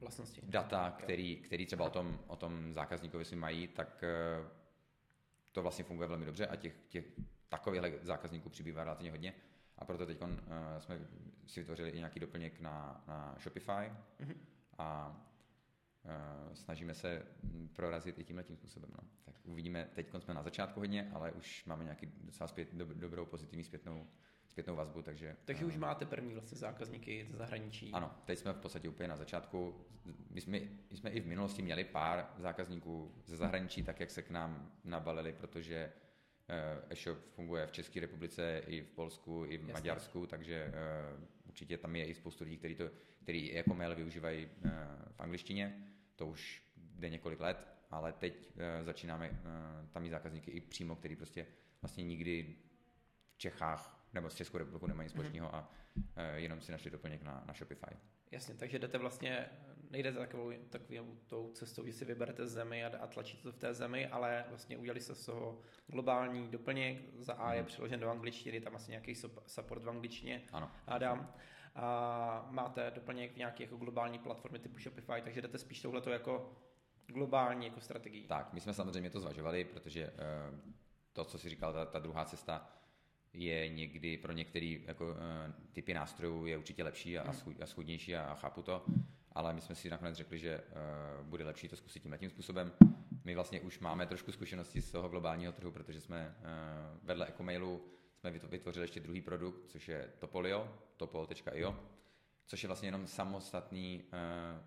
vlastnosti. 0.00 0.40
data, 0.44 0.90
který, 0.90 1.36
který 1.36 1.66
třeba 1.66 1.84
o 1.84 1.90
tom, 1.90 2.18
o 2.26 2.36
tom 2.36 2.74
zákazníkovi 2.74 3.24
si 3.24 3.36
mají, 3.36 3.68
tak 3.68 4.04
eh, 4.04 4.48
to 5.52 5.62
vlastně 5.62 5.84
funguje 5.84 6.08
velmi 6.08 6.26
dobře 6.26 6.46
a 6.46 6.56
těch, 6.56 6.74
těch 6.88 7.04
takových 7.48 7.82
zákazníků 8.02 8.48
přibývá 8.48 8.84
relativně 8.84 9.10
hodně. 9.10 9.34
A 9.78 9.84
proto 9.84 10.06
teď 10.06 10.20
uh, 10.22 10.28
jsme 10.78 10.98
si 11.46 11.60
vytvořili 11.60 11.90
i 11.90 11.96
nějaký 11.96 12.20
doplněk 12.20 12.60
na, 12.60 13.04
na 13.06 13.36
Shopify 13.38 13.70
mm-hmm. 13.70 14.36
a 14.78 15.16
uh, 16.04 16.54
snažíme 16.54 16.94
se 16.94 17.26
prorazit 17.72 18.18
i 18.18 18.24
tímhle 18.24 18.44
tím 18.44 18.56
způsobem. 18.56 18.90
No. 18.90 19.08
Tak 19.24 19.34
uvidíme, 19.44 19.88
teď 19.94 20.08
jsme 20.18 20.34
na 20.34 20.42
začátku 20.42 20.80
hodně, 20.80 21.10
ale 21.14 21.32
už 21.32 21.64
máme 21.64 21.84
nějaký 21.84 22.06
docela 22.20 22.48
zpět, 22.48 22.74
dob, 22.74 22.88
dobrou 22.88 23.26
pozitivní 23.26 23.64
zpětnou 23.64 24.06
zpětnou 24.58 24.76
vazbu, 24.76 25.02
takže... 25.02 25.36
Takže 25.44 25.64
už 25.64 25.76
máte 25.76 26.06
první 26.06 26.34
vlastně 26.34 26.58
zákazníky 26.58 27.26
ze 27.30 27.36
zahraničí. 27.36 27.90
Ano, 27.92 28.14
teď 28.24 28.38
jsme 28.38 28.52
v 28.52 28.56
podstatě 28.56 28.88
úplně 28.88 29.08
na 29.08 29.16
začátku. 29.16 29.74
My 30.30 30.40
jsme, 30.40 30.60
my 30.90 30.96
jsme 30.96 31.10
i 31.10 31.20
v 31.20 31.26
minulosti 31.26 31.62
měli 31.62 31.84
pár 31.84 32.30
zákazníků 32.38 33.14
ze 33.26 33.36
zahraničí, 33.36 33.82
tak 33.82 34.00
jak 34.00 34.10
se 34.10 34.22
k 34.22 34.30
nám 34.30 34.72
nabalili, 34.84 35.32
protože 35.32 35.92
uh, 35.92 36.92
e-shop 36.92 37.18
funguje 37.18 37.66
v 37.66 37.72
České 37.72 38.00
republice, 38.00 38.62
i 38.66 38.82
v 38.82 38.90
Polsku, 38.90 39.44
i 39.44 39.56
v 39.56 39.60
Jasně. 39.60 39.72
Maďarsku, 39.72 40.26
takže 40.26 40.72
uh, 41.16 41.24
určitě 41.48 41.78
tam 41.78 41.96
je 41.96 42.06
i 42.06 42.14
spoustu 42.14 42.44
lidí, 42.44 42.58
kteří, 42.58 42.74
to, 42.74 42.90
kteří 43.22 43.54
jako 43.54 43.74
mail 43.74 43.94
využívají 43.94 44.46
uh, 44.46 44.70
v 45.10 45.20
angličtině. 45.20 45.92
To 46.16 46.26
už 46.26 46.62
jde 46.76 47.10
několik 47.10 47.40
let, 47.40 47.68
ale 47.90 48.12
teď 48.12 48.50
uh, 48.54 48.84
začínáme 48.84 49.30
uh, 49.30 49.36
tam 49.92 50.02
mít 50.02 50.10
zákazníky 50.10 50.50
i 50.50 50.60
přímo, 50.60 50.96
který 50.96 51.16
prostě 51.16 51.46
vlastně 51.82 52.04
nikdy 52.04 52.56
v 53.34 53.38
Čechách 53.38 53.97
nebo 54.12 54.30
s 54.30 54.34
Českou 54.34 54.58
republikou 54.58 54.86
nemají 54.86 55.08
společného 55.08 55.48
mm-hmm. 55.48 55.54
a 55.54 55.70
uh, 55.96 56.22
jenom 56.34 56.60
si 56.60 56.72
našli 56.72 56.90
doplněk 56.90 57.22
na, 57.22 57.44
na 57.46 57.54
Shopify. 57.54 57.96
Jasně, 58.30 58.54
takže 58.54 58.78
jdete 58.78 58.98
vlastně, 58.98 59.48
nejdete 59.90 60.18
takovou, 60.18 60.52
takovou 60.70 61.16
tou 61.26 61.52
cestou, 61.52 61.86
že 61.86 61.92
si 61.92 62.04
vyberete 62.04 62.46
zemi 62.46 62.84
a, 62.84 62.98
a 62.98 63.06
tlačíte 63.06 63.42
to 63.42 63.52
v 63.52 63.56
té 63.56 63.74
zemi, 63.74 64.06
ale 64.06 64.44
vlastně 64.48 64.78
udělali 64.78 65.00
se 65.00 65.14
z 65.14 65.26
toho 65.26 65.60
globální 65.86 66.48
doplněk, 66.48 66.98
za 67.18 67.32
A 67.32 67.54
je 67.54 67.60
mm. 67.60 67.66
přeložen 67.66 68.00
do 68.00 68.10
angličtiny, 68.10 68.60
tam 68.60 68.76
asi 68.76 68.90
nějaký 68.90 69.14
support 69.46 69.82
v 69.82 69.88
angličtině. 69.88 70.42
Ano. 70.52 70.70
Adam. 70.86 71.32
A 71.74 72.48
máte 72.50 72.90
doplněk 72.90 73.32
v 73.32 73.36
nějaké 73.36 73.64
jako 73.64 73.76
globální 73.76 74.18
platformy 74.18 74.58
typu 74.58 74.78
Shopify, 74.78 75.22
takže 75.22 75.42
jdete 75.42 75.58
spíš 75.58 75.82
touhleto 75.82 76.10
jako 76.10 76.52
globální 77.06 77.66
jako 77.66 77.80
strategii. 77.80 78.26
Tak, 78.26 78.52
my 78.52 78.60
jsme 78.60 78.74
samozřejmě 78.74 79.10
to 79.10 79.20
zvažovali, 79.20 79.64
protože 79.64 80.10
uh, 80.10 80.58
to, 81.12 81.24
co 81.24 81.38
si 81.38 81.48
říkal, 81.48 81.72
ta, 81.72 81.86
ta 81.86 81.98
druhá 81.98 82.24
cesta, 82.24 82.70
je 83.32 83.68
někdy 83.68 84.16
pro 84.16 84.32
některé 84.32 84.76
jako, 84.86 85.06
uh, 85.06 85.14
typy 85.72 85.94
nástrojů 85.94 86.46
je 86.46 86.58
určitě 86.58 86.84
lepší 86.84 87.18
a, 87.18 87.30
hmm. 87.30 87.56
a 87.62 87.66
schudnější 87.66 88.16
a 88.16 88.34
chápu 88.34 88.62
to, 88.62 88.84
ale 89.32 89.52
my 89.54 89.60
jsme 89.60 89.74
si 89.74 89.90
nakonec 89.90 90.16
řekli, 90.16 90.38
že 90.38 90.60
uh, 90.60 91.26
bude 91.26 91.44
lepší 91.44 91.68
to 91.68 91.76
zkusit 91.76 92.02
tím 92.02 92.16
tím 92.18 92.30
způsobem. 92.30 92.72
my 93.24 93.34
vlastně 93.34 93.60
už 93.60 93.78
máme 93.78 94.06
trošku 94.06 94.32
zkušenosti 94.32 94.80
z 94.82 94.92
toho 94.92 95.08
globálního 95.08 95.52
trhu, 95.52 95.70
protože 95.70 96.00
jsme 96.00 96.34
vedle 97.02 97.28
Ecomailu 97.28 97.82
jsme 98.18 98.30
vytvořili 98.30 98.84
ještě 98.84 99.00
druhý 99.00 99.20
produkt, 99.20 99.68
což 99.68 99.88
je 99.88 100.12
Topolio, 100.18 100.78
topol.io, 100.96 101.76
což 102.46 102.62
je 102.62 102.66
vlastně 102.66 102.88
jenom 102.88 103.06
samostatný 103.06 104.04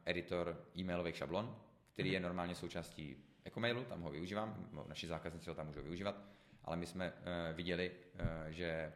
editor 0.06 0.66
e-mailových 0.78 1.16
šablon, 1.16 1.58
který 1.94 2.12
je 2.12 2.20
mhm. 2.20 2.24
normálně 2.24 2.56
součástí 2.56 3.18
Ecomailu, 3.44 3.84
tam 3.84 4.02
ho 4.02 4.12
využívám, 4.12 4.70
naši 4.88 5.08
zákazníci 5.08 5.50
ho 5.50 5.56
tam 5.56 5.68
můžou 5.68 5.82
využívat, 5.82 6.24
ale 6.64 6.78
my 6.78 6.86
jsme 6.86 7.14
viděli, 7.54 7.92
že 8.50 8.94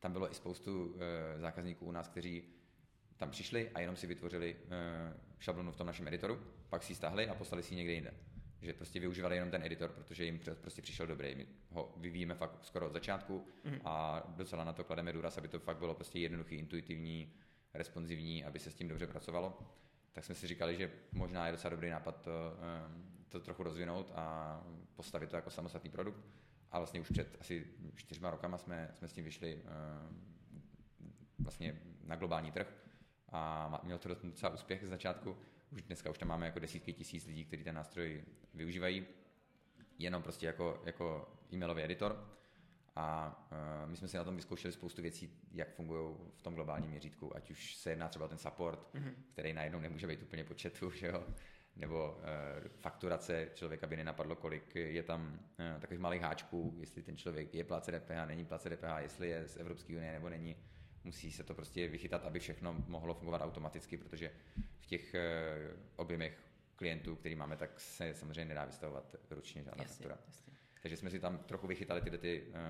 tam 0.00 0.12
bylo 0.12 0.30
i 0.30 0.34
spoustu 0.34 0.96
zákazníků 1.38 1.86
u 1.86 1.92
nás, 1.92 2.08
kteří 2.08 2.44
tam 3.16 3.30
přišli 3.30 3.70
a 3.74 3.80
jenom 3.80 3.96
si 3.96 4.06
vytvořili 4.06 4.56
šablonu 5.38 5.72
v 5.72 5.76
tom 5.76 5.86
našem 5.86 6.08
editoru, 6.08 6.40
pak 6.68 6.82
si 6.82 6.92
ji 6.92 6.96
stáhli 6.96 7.28
a 7.28 7.34
poslali 7.34 7.62
si 7.62 7.74
ji 7.74 7.76
někde 7.76 7.92
jinde. 7.92 8.14
Že 8.62 8.72
prostě 8.72 9.00
využívali 9.00 9.36
jenom 9.36 9.50
ten 9.50 9.62
editor, 9.62 9.90
protože 9.90 10.24
jim 10.24 10.40
prostě 10.60 10.82
přišel 10.82 11.06
dobrý. 11.06 11.34
My 11.34 11.46
ho 11.70 11.94
vyvíjíme 11.96 12.34
fakt 12.34 12.58
skoro 12.62 12.86
od 12.86 12.92
začátku 12.92 13.46
mm. 13.64 13.80
a 13.84 14.22
docela 14.28 14.64
na 14.64 14.72
to 14.72 14.84
klademe 14.84 15.12
důraz, 15.12 15.38
aby 15.38 15.48
to 15.48 15.58
fakt 15.58 15.76
bylo 15.76 15.94
prostě 15.94 16.18
jednoduchý, 16.18 16.56
intuitivní, 16.56 17.32
responsivní, 17.74 18.44
aby 18.44 18.58
se 18.58 18.70
s 18.70 18.74
tím 18.74 18.88
dobře 18.88 19.06
pracovalo. 19.06 19.58
Tak 20.12 20.24
jsme 20.24 20.34
si 20.34 20.46
říkali, 20.46 20.76
že 20.76 20.90
možná 21.12 21.46
je 21.46 21.52
docela 21.52 21.70
dobrý 21.70 21.90
nápad 21.90 22.20
to, 22.20 22.30
eh, 22.30 23.28
to 23.28 23.40
trochu 23.40 23.62
rozvinout 23.62 24.12
a 24.14 24.60
postavit 24.94 25.30
to 25.30 25.36
jako 25.36 25.50
samostatný 25.50 25.90
produkt. 25.90 26.24
A 26.72 26.78
vlastně 26.78 27.00
už 27.00 27.08
před 27.08 27.36
asi 27.40 27.66
čtyřma 27.94 28.30
rokama 28.30 28.58
jsme, 28.58 28.90
jsme 28.94 29.08
s 29.08 29.12
tím 29.12 29.24
vyšli 29.24 29.62
eh, 29.64 29.68
vlastně 31.38 31.80
na 32.04 32.16
globální 32.16 32.52
trh 32.52 32.74
a 33.32 33.80
měl 33.82 33.98
to 33.98 34.08
docela 34.08 34.54
úspěch 34.54 34.86
z 34.86 34.88
začátku. 34.88 35.36
Už 35.70 35.82
dneska 35.82 36.10
už 36.10 36.18
tam 36.18 36.28
máme 36.28 36.46
jako 36.46 36.58
desítky 36.58 36.92
tisíc 36.92 37.26
lidí, 37.26 37.44
kteří 37.44 37.64
ten 37.64 37.74
nástroj 37.74 38.24
využívají, 38.54 39.06
jenom 39.98 40.22
prostě 40.22 40.46
jako, 40.46 40.82
jako 40.84 41.34
e-mailový 41.52 41.82
editor. 41.82 42.28
A 42.96 43.36
uh, 43.84 43.90
my 43.90 43.96
jsme 43.96 44.08
si 44.08 44.16
na 44.16 44.24
tom 44.24 44.36
vyzkoušeli 44.36 44.72
spoustu 44.72 45.02
věcí, 45.02 45.40
jak 45.52 45.74
fungují 45.74 46.16
v 46.34 46.42
tom 46.42 46.54
globálním 46.54 46.90
měřítku, 46.90 47.36
ať 47.36 47.50
už 47.50 47.76
se 47.76 47.90
jedná 47.90 48.08
třeba 48.08 48.24
o 48.24 48.28
ten 48.28 48.38
support, 48.38 48.94
mm-hmm. 48.94 49.14
který 49.32 49.52
najednou 49.52 49.80
nemůže 49.80 50.06
být 50.06 50.22
úplně 50.22 50.44
po 50.44 50.54
chatu, 50.62 50.90
že 50.90 51.06
jo? 51.06 51.26
Nebo 51.76 52.10
uh, 52.10 52.68
fakturace 52.68 53.48
člověka 53.54 53.86
by 53.86 53.96
nenapadlo, 53.96 54.36
kolik 54.36 54.74
je 54.74 55.02
tam 55.02 55.38
uh, 55.74 55.80
takových 55.80 56.00
malých 56.00 56.22
háčků, 56.22 56.74
jestli 56.80 57.02
ten 57.02 57.16
člověk 57.16 57.54
je 57.54 57.64
pláce 57.64 57.92
DPH, 57.92 58.26
není 58.26 58.44
pláce 58.44 58.70
DPH, 58.70 58.98
jestli 58.98 59.28
je 59.28 59.48
z 59.48 59.56
Evropské 59.56 59.96
unie 59.96 60.12
nebo 60.12 60.28
není 60.28 60.56
musí 61.04 61.32
se 61.32 61.44
to 61.44 61.54
prostě 61.54 61.88
vychytat, 61.88 62.24
aby 62.24 62.38
všechno 62.38 62.84
mohlo 62.86 63.14
fungovat 63.14 63.42
automaticky, 63.42 63.96
protože 63.96 64.30
v 64.78 64.86
těch 64.86 65.14
eh, 65.14 65.56
objemech 65.96 66.38
klientů, 66.76 67.16
který 67.16 67.34
máme, 67.34 67.56
tak 67.56 67.80
se 67.80 68.14
samozřejmě 68.14 68.44
nedá 68.44 68.64
vystavovat 68.64 69.16
ručně 69.30 69.62
žádná 69.62 69.82
jasně, 69.82 69.94
faktura. 69.94 70.18
Jasně. 70.26 70.52
Takže 70.82 70.96
jsme 70.96 71.10
si 71.10 71.20
tam 71.20 71.38
trochu 71.38 71.66
vychytali 71.66 72.00
tyhle, 72.00 72.18
ty, 72.18 72.44
eh, 72.52 72.60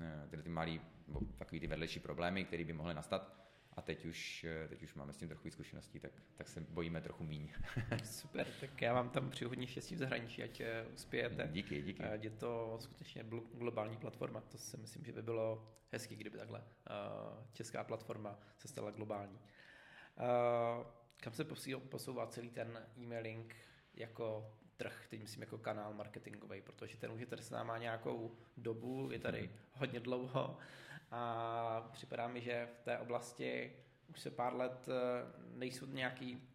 eh, 0.00 0.28
tyhle 0.28 0.42
ty 0.42 0.48
malý, 0.48 0.80
nebo 1.08 1.20
takový 1.38 1.60
ty 1.60 1.66
vedlejší 1.66 2.00
problémy, 2.00 2.44
které 2.44 2.64
by 2.64 2.72
mohly 2.72 2.94
nastat 2.94 3.45
a 3.76 3.82
teď 3.82 4.04
už, 4.04 4.44
eh, 4.44 4.68
teď 4.68 4.82
už 4.82 4.94
máme 4.94 5.12
s 5.12 5.16
tím 5.16 5.28
trochu 5.28 5.50
zkušeností, 5.50 6.00
tak, 6.00 6.12
tak 6.34 6.48
se 6.48 6.60
bojíme 6.60 7.00
trochu 7.00 7.24
míň. 7.24 7.52
Super, 8.04 8.46
tak 8.60 8.82
já 8.82 8.94
vám 8.94 9.10
tam 9.10 9.30
přeju 9.30 9.48
hodně 9.48 9.66
štěstí 9.66 9.94
v 9.94 9.98
zahraničí, 9.98 10.42
ať 10.42 10.60
eh, 10.60 10.86
uspějete. 10.94 11.48
Díky, 11.52 11.82
díky. 11.82 12.02
Je 12.20 12.30
to 12.30 12.78
skutečně 12.80 13.24
globální 13.54 13.96
platforma, 13.96 14.40
to 14.40 14.58
si 14.58 14.76
myslím, 14.76 15.04
že 15.04 15.12
by 15.12 15.22
bylo 15.22 15.72
hezký, 15.92 16.16
kdyby 16.16 16.38
takhle 16.38 16.60
eh, 16.60 16.92
česká 17.52 17.84
platforma 17.84 18.38
se 18.58 18.68
stala 18.68 18.90
globální. 18.90 19.38
Kam 21.16 21.32
se 21.32 21.44
posouvá 21.78 22.26
celý 22.26 22.50
ten 22.50 22.86
e-mailing 22.96 23.56
jako 23.94 24.54
trh, 24.76 25.06
teď 25.10 25.20
myslím 25.20 25.42
jako 25.42 25.58
kanál 25.58 25.94
marketingový, 25.94 26.62
protože 26.62 26.96
ten 26.96 27.12
už 27.12 27.20
je 27.20 27.26
tady 27.26 27.42
s 27.42 27.50
náma 27.50 27.78
nějakou 27.78 28.36
dobu, 28.56 29.08
je 29.12 29.18
tady 29.18 29.42
mhm. 29.42 29.50
hodně 29.72 30.00
dlouho 30.00 30.58
a 31.10 31.90
připadá 31.92 32.28
mi, 32.28 32.40
že 32.40 32.68
v 32.80 32.84
té 32.84 32.98
oblasti 32.98 33.72
už 34.08 34.20
se 34.20 34.30
pár 34.30 34.54
let 34.54 34.88
eh, 34.88 34.92
nejsou 35.54 35.86
nějaký 35.86 36.48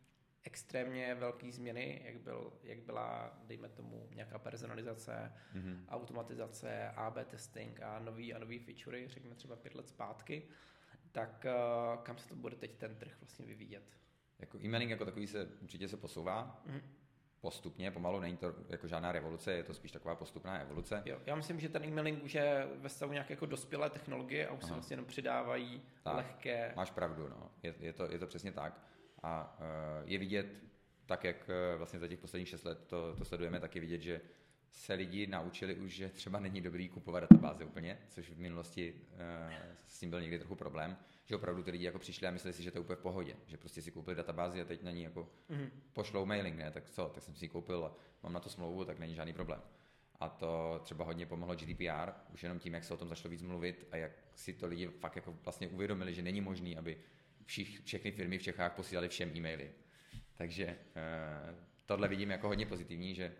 extrémně 0.44 1.16
velké 1.16 1.52
změny, 1.52 2.02
jak, 2.06 2.18
byl, 2.18 2.54
jak 2.64 2.80
byla, 2.80 3.40
dejme 3.44 3.70
tomu, 3.70 4.10
nějaká 4.16 4.40
personalizace, 4.40 5.34
mm-hmm. 5.56 5.86
automatizace, 5.90 6.90
AB 6.90 7.18
testing 7.28 7.82
a 7.82 8.00
nový 8.00 8.34
a 8.34 8.40
nový 8.40 8.60
featurey, 8.60 9.08
řekněme 9.08 9.36
třeba 9.36 9.56
pět 9.56 9.76
let 9.76 9.90
zpátky, 9.90 10.48
tak 11.12 11.46
uh, 11.46 12.04
kam 12.04 12.18
se 12.18 12.30
to 12.30 12.36
bude 12.36 12.56
teď 12.56 12.78
ten 12.78 12.96
trh 12.96 13.18
vlastně 13.22 13.46
vyvíjet? 13.46 13.98
Jako 14.40 14.58
e-mailing 14.58 14.92
jako 14.92 15.06
takový 15.06 15.28
se 15.28 15.46
určitě 15.62 15.88
se 15.88 15.98
posouvá. 15.98 16.64
Mm-hmm 16.68 17.01
postupně, 17.42 17.92
pomalu 17.92 18.20
není 18.20 18.38
to 18.38 18.56
jako 18.70 18.88
žádná 18.88 19.12
revoluce, 19.12 19.54
je 19.54 19.64
to 19.64 19.74
spíš 19.74 19.92
taková 19.92 20.16
postupná 20.16 20.60
evoluce. 20.60 21.04
Jo, 21.06 21.20
já 21.26 21.36
myslím, 21.36 21.60
že 21.60 21.70
ten 21.70 21.84
e-mailing 21.84 22.24
už 22.24 22.36
je 22.36 22.68
ve 22.76 22.90
stavu 22.90 23.12
nějaké 23.12 23.34
jako 23.34 23.46
dospělé 23.46 23.90
technologie 23.90 24.48
a 24.48 24.52
už 24.52 24.60
Aha. 24.64 24.68
se 24.68 24.74
vlastně 24.74 24.94
jenom 24.94 25.06
přidávají 25.06 25.82
tak, 26.04 26.16
lehké. 26.16 26.74
Máš 26.76 26.92
pravdu, 26.92 27.30
no. 27.30 27.52
je, 27.64 27.76
je, 27.80 27.94
to, 27.94 28.12
je 28.12 28.20
to 28.20 28.28
přesně 28.28 28.52
tak. 28.52 28.82
A 29.24 29.58
uh, 29.60 30.10
je 30.10 30.18
vidět, 30.18 30.48
tak 31.06 31.24
jak 31.24 31.50
uh, 31.50 31.78
vlastně 31.78 32.00
za 32.00 32.08
těch 32.08 32.20
posledních 32.20 32.50
šest 32.50 32.64
let 32.64 32.80
to, 32.88 33.16
to 33.16 33.26
sledujeme, 33.26 33.60
tak 33.60 33.76
je 33.76 33.82
vidět, 33.82 34.02
že 34.02 34.22
se 34.72 34.94
lidi 34.94 35.28
naučili 35.28 35.76
už, 35.76 35.92
že 35.92 36.10
třeba 36.10 36.40
není 36.40 36.62
dobrý 36.62 36.90
kupovat 36.90 37.24
databáze 37.24 37.66
úplně, 37.66 37.98
což 38.10 38.30
v 38.30 38.40
minulosti 38.40 38.94
uh, 38.94 39.20
s 39.88 40.00
tím 40.00 40.10
byl 40.10 40.22
někdy 40.22 40.40
trochu 40.40 40.56
problém, 40.56 40.98
že 41.26 41.36
opravdu 41.36 41.64
ty 41.64 41.72
lidi 41.72 41.86
jako 41.86 42.00
přišli 42.00 42.28
a 42.28 42.32
mysleli 42.32 42.54
si, 42.54 42.64
že 42.64 42.72
to 42.72 42.78
je 42.78 42.82
úplně 42.82 42.96
v 42.96 43.02
pohodě, 43.02 43.36
že 43.48 43.58
prostě 43.58 43.82
si 43.82 43.92
koupili 43.92 44.16
databázi 44.16 44.62
a 44.62 44.66
teď 44.66 44.84
na 44.84 44.92
ní 44.92 45.04
jako 45.04 45.30
mm-hmm. 45.50 45.70
pošlou 45.94 46.26
mailing, 46.26 46.58
ne, 46.58 46.72
tak 46.72 46.90
co, 46.90 47.12
tak 47.14 47.24
jsem 47.24 47.36
si 47.36 47.46
ji 47.46 47.50
koupil 47.50 47.86
a 47.86 47.96
mám 48.24 48.34
na 48.34 48.40
to 48.40 48.50
smlouvu, 48.50 48.86
tak 48.86 49.00
není 49.00 49.16
žádný 49.16 49.34
problém. 49.34 49.62
A 50.20 50.30
to 50.30 50.82
třeba 50.84 51.06
hodně 51.06 51.26
pomohlo 51.26 51.56
GDPR, 51.56 52.12
už 52.34 52.44
jenom 52.44 52.60
tím, 52.60 52.74
jak 52.74 52.84
se 52.84 52.94
o 52.94 52.98
tom 52.98 53.10
začalo 53.10 53.32
víc 53.32 53.42
mluvit 53.42 53.88
a 53.92 53.96
jak 53.96 54.12
si 54.36 54.54
to 54.54 54.68
lidi 54.68 54.88
fakt 54.88 55.16
jako 55.16 55.38
vlastně 55.44 55.68
uvědomili, 55.68 56.14
že 56.14 56.22
není 56.22 56.42
možný, 56.42 56.78
aby 56.78 56.98
všich, 57.46 57.82
všechny 57.82 58.12
firmy 58.12 58.38
v 58.38 58.44
Čechách 58.44 58.74
posílali 58.74 59.10
všem 59.10 59.36
e-maily. 59.36 59.72
Takže 60.36 60.66
uh, 60.66 61.56
tohle 61.86 62.08
vidím 62.08 62.30
jako 62.30 62.48
hodně 62.48 62.66
pozitivní, 62.66 63.16
že 63.16 63.34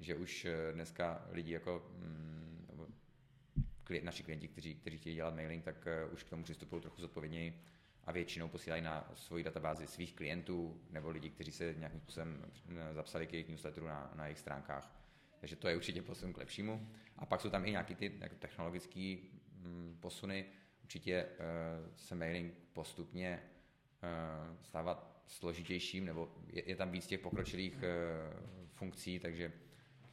že 0.00 0.14
už 0.14 0.44
eh, 0.44 0.72
dneska 0.72 1.26
lidi 1.30 1.52
jako 1.52 1.90
mm, 1.96 2.37
klient, 3.88 4.04
naši 4.04 4.22
klienti, 4.22 4.48
kteří, 4.48 4.74
kteří 4.74 4.98
chtějí 4.98 5.16
dělat 5.16 5.34
mailing, 5.34 5.64
tak 5.64 5.86
eh, 5.86 6.04
už 6.04 6.22
k 6.22 6.30
tomu 6.30 6.42
přistupují 6.42 6.82
trochu 6.82 7.00
zodpovědněji 7.00 7.60
a 8.04 8.12
většinou 8.12 8.48
posílají 8.48 8.82
na 8.82 9.10
svoji 9.14 9.44
databázi 9.44 9.86
svých 9.86 10.14
klientů 10.14 10.80
nebo 10.90 11.10
lidi, 11.10 11.30
kteří 11.30 11.52
se 11.52 11.74
nějakým 11.78 12.00
způsobem 12.00 12.44
eh, 12.44 12.94
zapsali 12.94 13.26
k 13.26 13.32
jejich 13.32 13.48
newsletteru 13.48 13.86
na, 13.86 14.12
na 14.14 14.26
jejich 14.26 14.38
stránkách. 14.38 14.94
Takže 15.40 15.56
to 15.56 15.68
je 15.68 15.76
určitě 15.76 16.02
posun 16.02 16.32
k 16.32 16.36
lepšímu. 16.36 16.88
A 17.18 17.26
pak 17.26 17.40
jsou 17.40 17.50
tam 17.50 17.64
i 17.64 17.70
nějaké 17.70 17.94
ty 17.94 18.12
jako 18.20 18.34
technologické 18.34 19.16
mm, 19.52 19.96
posuny. 20.00 20.44
Určitě 20.82 21.24
uh, 21.24 21.96
se 21.96 22.14
mailing 22.14 22.54
postupně 22.72 23.42
stává 24.62 25.22
složitějším, 25.26 26.04
nebo 26.04 26.34
je, 26.46 26.68
je 26.68 26.76
tam 26.76 26.90
víc 26.90 27.06
těch 27.06 27.20
pokročilých 27.20 27.84
funkcí, 28.74 29.18
takže 29.18 29.52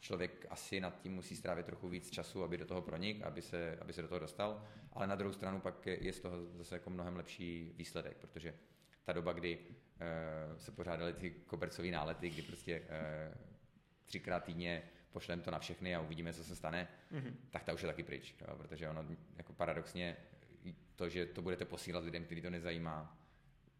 člověk 0.00 0.46
asi 0.50 0.80
nad 0.80 1.00
tím 1.00 1.12
musí 1.12 1.36
strávit 1.36 1.66
trochu 1.66 1.88
víc 1.88 2.10
času, 2.10 2.44
aby 2.44 2.56
do 2.56 2.64
toho 2.66 2.82
pronik, 2.82 3.22
aby 3.22 3.42
se, 3.42 3.78
aby 3.80 3.92
se 3.92 4.02
do 4.02 4.08
toho 4.08 4.18
dostal, 4.18 4.62
ale 4.92 5.06
na 5.06 5.14
druhou 5.14 5.32
stranu 5.32 5.60
pak 5.60 5.86
je, 5.86 6.04
je 6.04 6.12
z 6.12 6.20
toho 6.20 6.36
zase 6.54 6.74
jako 6.74 6.90
mnohem 6.90 7.16
lepší 7.16 7.72
výsledek, 7.76 8.16
protože 8.16 8.54
ta 9.04 9.12
doba, 9.12 9.32
kdy 9.32 9.58
uh, 9.58 10.58
se 10.58 10.70
pořádaly 10.70 11.12
ty 11.12 11.30
kobercové 11.30 11.88
nálety, 11.88 12.30
kdy 12.30 12.42
prostě 12.42 12.80
uh, 12.80 12.86
třikrát 14.04 14.44
týdně 14.44 14.82
pošlem 15.12 15.40
to 15.40 15.50
na 15.50 15.58
všechny 15.58 15.94
a 15.94 16.00
uvidíme, 16.00 16.32
co 16.32 16.44
se 16.44 16.56
stane, 16.56 16.88
mm-hmm. 17.12 17.32
tak 17.50 17.64
ta 17.64 17.72
už 17.72 17.82
je 17.82 17.86
taky 17.86 18.02
pryč, 18.02 18.34
jo, 18.40 18.56
protože 18.56 18.88
ono 18.88 19.04
jako 19.36 19.52
paradoxně 19.52 20.16
to, 20.96 21.08
že 21.08 21.26
to 21.26 21.42
budete 21.42 21.64
posílat 21.64 22.04
lidem, 22.04 22.24
který 22.24 22.42
to 22.42 22.50
nezajímá, 22.50 23.18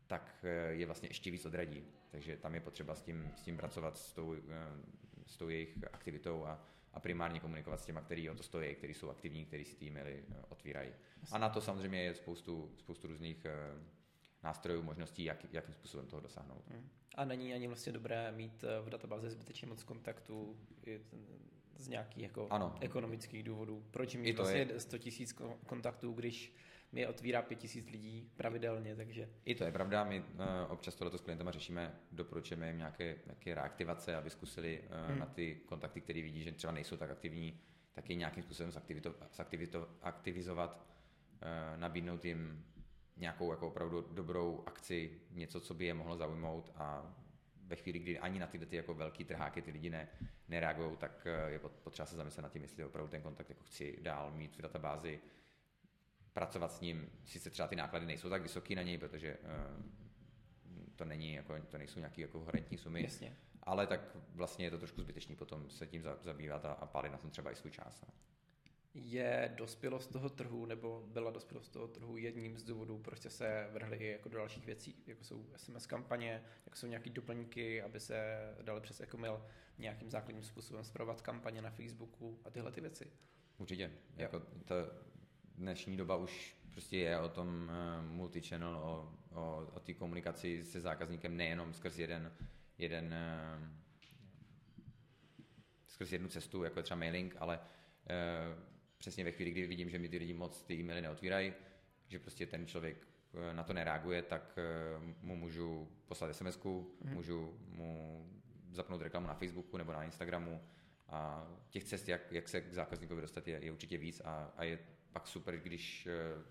tak 0.07 0.45
eh, 0.45 0.73
je 0.73 0.87
vlastně 0.87 1.09
ještě 1.09 1.31
víc 1.31 1.45
odradí. 1.45 1.85
Takže 2.11 2.37
tam 2.37 2.55
je 2.55 2.61
potřeba 2.61 2.95
s 2.95 3.03
tím, 3.03 3.33
s 3.37 3.43
tím 3.43 3.57
pracovat, 3.57 3.99
s 3.99 4.13
tou 4.13 4.37
s 5.27 5.37
tou 5.37 5.49
jejich 5.49 5.79
aktivitou 5.93 6.45
a, 6.45 6.65
a 6.93 7.01
primárně 7.01 7.41
komunikovat 7.41 7.81
s 7.81 7.87
těma, 7.87 8.01
který 8.01 8.31
o 8.31 8.35
to 8.35 8.43
stojí, 8.43 8.75
kteří 8.75 8.95
jsou 8.95 9.11
aktivní, 9.11 9.45
kteří 9.45 9.65
si 9.65 9.77
ty 9.77 9.87
e-maily 9.87 10.25
eh, 10.31 10.35
otvírají. 10.49 10.91
A 11.33 11.39
na 11.39 11.49
to 11.49 11.61
samozřejmě 11.61 12.03
je 12.03 12.15
spoustu, 12.15 12.73
spoustu 12.79 13.07
různých 13.07 13.45
eh, 13.45 13.53
nástrojů, 14.43 14.83
možností, 14.83 15.25
jak, 15.25 15.47
jakým 15.53 15.75
způsobem 15.75 16.07
toho 16.07 16.21
dosáhnout. 16.21 16.65
Hmm. 16.69 16.89
A 17.15 17.25
není 17.25 17.55
ani 17.55 17.67
vlastně 17.67 17.93
dobré 17.93 18.33
mít 18.33 18.65
eh, 18.65 18.81
v 18.83 18.91
databázi 18.91 19.31
zbytečně 19.31 19.69
moc 19.69 19.83
kontaktů 19.83 20.57
z 21.79 21.89
nějakých 21.89 22.23
jako 22.23 22.49
ano. 22.51 22.77
ekonomických 22.81 23.43
důvodů. 23.43 23.85
Proč 23.91 24.15
mít 24.15 24.37
vlastně 24.37 24.59
je... 24.59 24.81
100 24.81 24.97
000 25.41 25.57
kontaktů, 25.67 26.13
když 26.13 26.55
mi 26.93 27.07
otvírá 27.07 27.43
pět 27.43 27.59
tisíc 27.59 27.91
lidí 27.91 28.31
pravidelně, 28.37 28.97
takže... 28.97 29.29
I 29.45 29.55
to 29.55 29.65
je 29.65 29.73
pravda, 29.73 30.05
my 30.05 30.21
uh, 30.21 30.27
občas 30.69 30.95
tohle 30.95 31.19
s 31.19 31.21
klientama 31.21 31.51
řešíme, 31.51 31.95
doporučujeme 32.13 32.67
jim 32.67 32.79
nějaké, 32.79 33.17
nějaké 33.27 33.55
reaktivace, 33.55 34.17
aby 34.17 34.31
zkusili 34.31 34.81
uh, 34.81 35.11
hmm. 35.11 35.19
na 35.19 35.27
ty 35.27 35.61
kontakty, 35.67 36.01
které 36.01 36.23
vidí, 36.23 36.43
že 36.43 36.53
třeba 36.53 36.73
nejsou 36.73 36.97
tak 36.97 37.11
aktivní, 37.11 37.61
tak 37.93 38.11
je 38.11 38.17
nějakým 38.17 38.43
způsobem 38.43 38.73
zaktivito, 38.73 39.15
zaktivito, 39.33 39.89
aktivizovat, 40.03 40.87
uh, 41.43 41.81
nabídnout 41.81 42.25
jim 42.25 42.65
nějakou 43.17 43.51
jako 43.51 43.69
opravdu 43.69 44.09
dobrou 44.11 44.63
akci, 44.67 45.21
něco, 45.31 45.61
co 45.61 45.75
by 45.75 45.85
je 45.85 45.95
mohlo 45.95 46.17
zaujmout 46.17 46.73
a 46.75 47.15
ve 47.67 47.77
chvíli, 47.77 47.99
kdy 47.99 48.19
ani 48.19 48.39
na 48.39 48.47
tyhle 48.47 48.67
ty 48.67 48.77
jako 48.77 48.95
velký 48.95 49.25
trháky 49.25 49.63
ty 49.63 49.71
lidi 49.71 49.91
ne, 49.91 50.09
nereagují, 50.49 50.97
tak 50.97 51.27
je 51.47 51.59
potřeba 51.59 52.07
se 52.07 52.17
zamyslet 52.17 52.43
nad 52.43 52.53
tím, 52.53 52.63
jestli 52.63 52.85
opravdu 52.85 53.11
ten 53.11 53.23
kontakt 53.23 53.49
jako 53.49 53.65
chci 53.65 53.99
dál 54.03 54.31
mít 54.31 54.57
v 54.57 54.63
databázi, 54.63 55.21
pracovat 56.37 56.73
s 56.73 56.81
ním, 56.81 57.11
sice 57.25 57.51
třeba 57.51 57.69
ty 57.69 57.77
náklady 57.77 58.07
nejsou 58.07 58.29
tak 58.31 58.43
vysoký 58.43 58.75
na 58.75 58.83
něj, 58.83 58.99
protože 58.99 59.37
uh, 59.37 59.85
to 60.97 61.05
není, 61.05 61.35
jako, 61.35 61.55
to 61.69 61.79
nejsou 61.79 61.99
nějaké 61.99 62.23
jako 62.23 62.41
horentní 62.41 62.79
sumy, 62.79 63.03
Jasně. 63.03 63.37
ale 63.63 63.87
tak 63.87 64.01
vlastně 64.35 64.67
je 64.67 64.71
to 64.71 64.79
trošku 64.79 65.03
zbytečný 65.03 65.37
potom 65.37 65.71
se 65.71 65.87
tím 65.87 66.03
zabývat 66.21 66.65
a, 66.65 66.73
a 66.73 66.87
pálit 66.87 67.13
na 67.13 67.19
tom 67.19 67.31
třeba 67.31 67.51
i 67.51 67.57
svůj 67.57 67.71
čas. 67.71 68.03
No. 68.03 68.09
Je 68.95 69.55
dospělost 69.57 70.13
toho 70.13 70.29
trhu, 70.29 70.67
nebo 70.67 71.05
byla 71.07 71.31
dospělost 71.31 71.73
toho 71.73 71.89
trhu 71.89 72.17
jedním 72.17 72.59
z 72.59 72.65
důvodů, 72.65 72.99
proč 72.99 73.19
jste 73.19 73.31
se 73.31 73.69
vrhli 73.73 73.97
i 73.97 74.07
jako 74.07 74.29
do 74.29 74.39
dalších 74.39 74.67
věcí, 74.67 75.03
jako 75.07 75.25
jsou 75.25 75.47
SMS 75.57 75.87
kampaně, 75.87 76.45
jako 76.67 76.77
jsou 76.77 76.87
nějaké 76.87 77.11
doplňky, 77.11 77.83
aby 77.83 78.01
se 78.01 78.39
dali 78.63 78.81
přes 78.81 79.01
Ecomil 79.01 79.47
nějakým 79.79 80.11
základním 80.11 80.45
způsobem 80.45 80.85
zpravovat 80.85 81.23
kampaně 81.23 81.63
na 81.63 81.71
Facebooku 81.71 82.41
a 82.45 82.51
tyhle 82.51 82.73
ty 82.73 82.81
věci. 82.81 83.11
Určitě. 83.59 83.93
Jako 84.17 84.41
to, 84.41 84.75
dnešní 85.59 85.97
doba 85.97 86.17
už 86.17 86.57
prostě 86.71 86.99
je 86.99 87.19
o 87.19 87.29
tom 87.29 87.49
uh, 87.49 88.11
multi-channel, 88.11 88.77
o, 88.77 89.13
o, 89.31 89.71
o 89.75 89.81
té 89.81 89.95
komunikaci 89.95 90.65
se 90.65 90.81
zákazníkem 90.81 91.37
nejenom 91.37 91.73
skrz 91.73 91.99
jeden, 91.99 92.33
jeden 92.79 93.15
uh, 93.59 93.69
skrz 95.87 96.13
jednu 96.13 96.29
cestu, 96.29 96.65
jako 96.65 96.79
je 96.79 96.83
třeba 96.83 96.99
mailing, 96.99 97.37
ale 97.39 97.59
uh, 97.59 98.63
přesně 98.99 99.25
ve 99.25 99.33
chvíli, 99.33 99.51
kdy 99.51 99.67
vidím, 99.67 99.91
že 99.91 99.99
mi 99.99 100.09
ty 100.09 100.19
lidi 100.19 100.35
moc 100.35 100.63
ty 100.63 100.75
e-maily 100.75 101.01
neotvírají, 101.01 101.53
že 102.09 102.19
prostě 102.19 102.47
ten 102.47 102.67
člověk 102.67 102.97
na 103.53 103.63
to 103.63 103.73
nereaguje, 103.73 104.23
tak 104.23 104.59
mu 105.23 105.37
můžu 105.37 105.89
poslat 106.07 106.37
sms 106.37 106.65
mm. 106.65 107.15
můžu 107.15 107.59
mu 107.69 108.27
zapnout 108.71 109.03
reklamu 109.03 109.27
na 109.27 109.35
Facebooku 109.35 109.77
nebo 109.77 109.93
na 109.93 110.05
Instagramu 110.05 110.61
a 111.09 111.49
těch 111.71 111.85
cest, 111.85 112.09
jak, 112.09 112.33
jak 112.33 112.49
se 112.49 112.61
k 112.61 112.75
zákazníkovi 112.75 113.21
dostat, 113.21 113.49
je, 113.49 113.65
je 113.65 113.73
určitě 113.73 113.99
víc 113.99 114.21
a, 114.25 114.53
a 114.57 114.65
je 114.65 114.79
pak 115.17 115.29
super, 115.29 115.57
když 115.57 116.07
eh, 116.07 116.45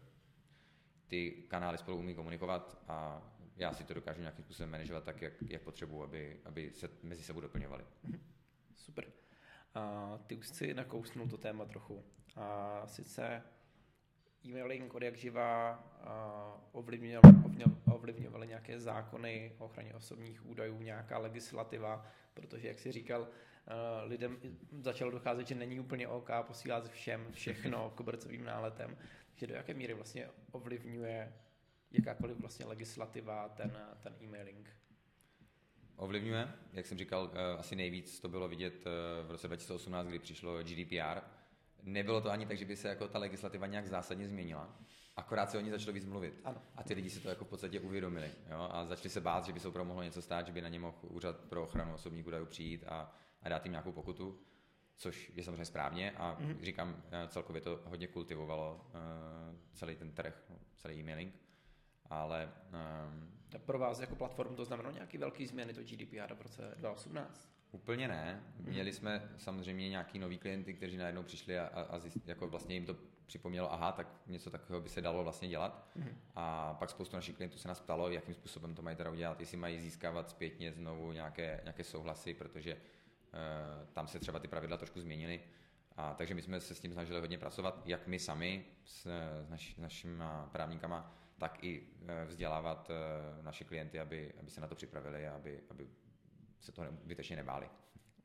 ty 1.08 1.32
kanály 1.47 1.78
spolu 1.78 1.97
umí 1.97 2.15
komunikovat 2.15 2.84
a 2.88 3.21
já 3.56 3.73
si 3.73 3.84
to 3.84 3.93
dokážu 3.93 4.19
nějakým 4.19 4.43
způsobem 4.43 4.71
manažovat 4.71 5.04
tak, 5.04 5.21
jak, 5.21 5.34
jak 5.49 5.62
potřebuji, 5.62 6.04
aby, 6.04 6.41
aby 6.45 6.71
se 6.71 6.89
mezi 7.04 7.23
sebou 7.23 7.39
doplňovali. 7.41 7.86
Mhm. 8.04 8.19
Super. 8.75 9.06
A 9.75 10.17
ty 10.28 10.36
už 10.36 10.47
si 10.47 10.73
nakousnul 10.73 11.28
to 11.28 11.38
téma 11.38 11.65
trochu. 11.65 12.04
A 12.36 12.82
sice 12.88 13.43
e-mailing 14.45 14.95
od 14.95 15.03
jak 15.03 15.17
živá 15.17 15.84
ovlivňovaly 17.86 18.47
nějaké 18.47 18.79
zákony 18.79 19.51
o 19.58 19.65
ochraně 19.65 19.93
osobních 19.93 20.45
údajů, 20.45 20.81
nějaká 20.81 21.17
legislativa, 21.17 22.05
protože, 22.34 22.67
jak 22.67 22.79
si 22.79 22.91
říkal, 22.91 23.27
Eh, 23.67 24.05
lidem 24.05 24.38
začalo 24.81 25.12
docházet, 25.12 25.47
že 25.47 25.55
není 25.55 25.79
úplně 25.79 26.08
OK 26.08 26.29
posílat 26.41 26.91
všem 26.91 27.27
všechno 27.31 27.89
kobercovým 27.95 28.43
náletem, 28.43 28.97
že 29.36 29.47
do 29.47 29.53
jaké 29.53 29.73
míry 29.73 29.93
vlastně 29.93 30.29
ovlivňuje 30.51 31.34
jakákoliv 31.91 32.38
vlastně 32.38 32.65
legislativa 32.65 33.49
ten, 33.49 33.77
ten 34.03 34.15
e-mailing. 34.21 34.69
Ovlivňuje, 35.95 36.47
jak 36.73 36.86
jsem 36.86 36.97
říkal, 36.97 37.31
eh, 37.34 37.58
asi 37.58 37.75
nejvíc 37.75 38.19
to 38.19 38.29
bylo 38.29 38.47
vidět 38.47 38.88
eh, 38.88 38.89
v 39.27 39.31
roce 39.31 39.47
2018, 39.47 40.08
kdy 40.08 40.19
přišlo 40.19 40.63
GDPR. 40.63 41.21
Nebylo 41.86 42.21
to 42.21 42.30
ani 42.30 42.45
tak, 42.45 42.58
že 42.58 42.65
by 42.65 42.76
se 42.76 42.88
jako 42.88 43.08
ta 43.08 43.19
legislativa 43.19 43.67
nějak 43.67 43.88
zásadně 43.88 44.28
změnila, 44.28 44.76
akorát 45.15 45.52
se 45.52 45.58
o 45.58 45.62
ní 45.62 45.69
začalo 45.69 45.93
víc 45.93 46.06
mluvit. 46.06 46.41
Ano. 46.43 46.62
A 46.76 46.84
ty 46.84 46.93
lidi 46.93 47.10
si 47.10 47.19
to 47.19 47.30
jako 47.30 47.45
v 47.45 47.48
podstatě 47.48 47.80
uvědomili. 47.80 48.32
Jo? 48.50 48.67
A 48.71 48.86
začali 48.86 49.10
se 49.10 49.21
bát, 49.21 49.45
že 49.45 49.54
by 49.54 49.60
se 49.60 49.67
opravdu 49.67 49.88
mohlo 49.88 50.04
něco 50.04 50.21
stát, 50.21 50.45
že 50.45 50.54
by 50.54 50.62
na 50.62 50.69
ně 50.69 50.80
mohl 50.80 50.98
úřad 51.02 51.39
pro 51.39 51.63
ochranu 51.63 51.93
osobních 51.93 52.28
údajů 52.28 52.45
přijít 52.45 52.84
a 52.88 53.15
a 53.45 53.50
dát 53.50 53.65
jim 53.65 53.71
nějakou 53.71 53.91
pokutu, 53.91 54.39
což 54.95 55.32
je 55.36 55.43
samozřejmě 55.43 55.65
správně 55.65 56.12
a 56.12 56.38
mm-hmm. 56.39 56.60
říkám, 56.62 57.04
eh, 57.12 57.28
celkově 57.28 57.62
to 57.62 57.82
hodně 57.86 58.08
kultivovalo 58.08 58.86
uh, 58.86 59.56
celý 59.74 59.95
ten 59.95 60.12
trh, 60.12 60.52
celý 60.78 61.00
e-mailing, 61.00 61.34
ale... 62.10 62.52
Um, 63.08 63.32
pro 63.65 63.80
vás 63.80 64.00
jako 64.00 64.15
platformu 64.15 64.56
to 64.56 64.65
znamenalo 64.65 64.93
nějaký 64.95 65.17
velký 65.17 65.48
změny 65.48 65.74
to 65.74 65.84
GDPR 65.84 66.34
v 66.34 66.41
roce 66.41 66.76
2018? 66.78 67.55
Úplně 67.71 68.08
ne. 68.08 68.43
Mhm. 68.60 68.69
Měli 68.69 68.93
jsme 68.93 69.30
samozřejmě 69.38 69.89
nějaký 69.89 70.19
nový 70.19 70.38
klienty, 70.38 70.73
kteří 70.73 70.97
najednou 70.97 71.23
přišli 71.23 71.60
a, 71.60 71.67
a 71.67 71.99
zjist, 71.99 72.28
jako 72.28 72.47
vlastně 72.47 72.75
jim 72.75 72.86
to 72.86 72.95
připomnělo, 73.25 73.73
aha, 73.73 73.91
tak 73.91 74.08
něco 74.28 74.49
takového 74.49 74.82
by 74.82 74.89
se 74.89 75.01
dalo 75.01 75.23
vlastně 75.23 75.47
dělat. 75.47 75.89
Mm-hmm. 75.97 76.13
A 76.36 76.73
pak 76.73 76.89
spoustu 76.89 77.15
našich 77.15 77.36
klientů 77.36 77.58
se 77.58 77.67
nás 77.67 77.80
ptalo, 77.80 78.10
jakým 78.10 78.34
způsobem 78.34 78.75
to 78.75 78.82
mají 78.82 78.95
teda 78.95 79.12
udělat, 79.12 79.39
jestli 79.39 79.58
mají 79.58 79.80
získávat 79.80 80.30
zpětně 80.30 80.71
znovu 80.71 81.12
nějaké, 81.12 81.60
nějaké 81.63 81.84
souhlasy, 81.84 82.34
protože 82.34 82.78
Eh, 83.36 83.86
tam 83.93 84.08
se 84.08 84.19
třeba 84.19 84.39
ty 84.39 84.47
pravidla 84.47 84.78
trošku 84.78 85.01
změnily. 85.01 85.41
A, 85.97 86.13
takže 86.13 86.34
my 86.34 86.41
jsme 86.41 86.60
se 86.60 86.75
s 86.75 86.80
tím 86.80 86.93
snažili 86.93 87.19
hodně 87.19 87.38
pracovat, 87.38 87.82
jak 87.86 88.08
my 88.08 88.19
sami 88.19 88.65
s, 88.84 89.06
s, 89.45 89.49
naš, 89.49 89.73
s 89.75 89.78
našimi 89.78 90.23
právníkama, 90.51 91.15
tak 91.38 91.63
i 91.63 91.88
eh, 92.08 92.25
vzdělávat 92.25 92.91
eh, 92.91 93.43
naše 93.43 93.63
klienty, 93.63 93.99
aby, 93.99 94.34
aby 94.39 94.51
se 94.51 94.62
na 94.62 94.67
to 94.67 94.75
připravili 94.75 95.28
a 95.28 95.36
aby, 95.36 95.60
aby 95.69 95.88
se 96.60 96.72
toho 96.72 96.88
zbytečně 97.04 97.36
nebáli. 97.36 97.70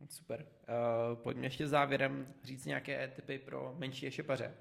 Super. 0.09 0.47
Uh, 0.47 1.23
pojďme 1.23 1.47
ještě 1.47 1.69
závěrem 1.69 2.35
říct 2.45 2.65
nějaké 2.65 3.09
typy 3.09 3.39
pro 3.39 3.75
menší 3.79 4.05
ješepaře, 4.05 4.55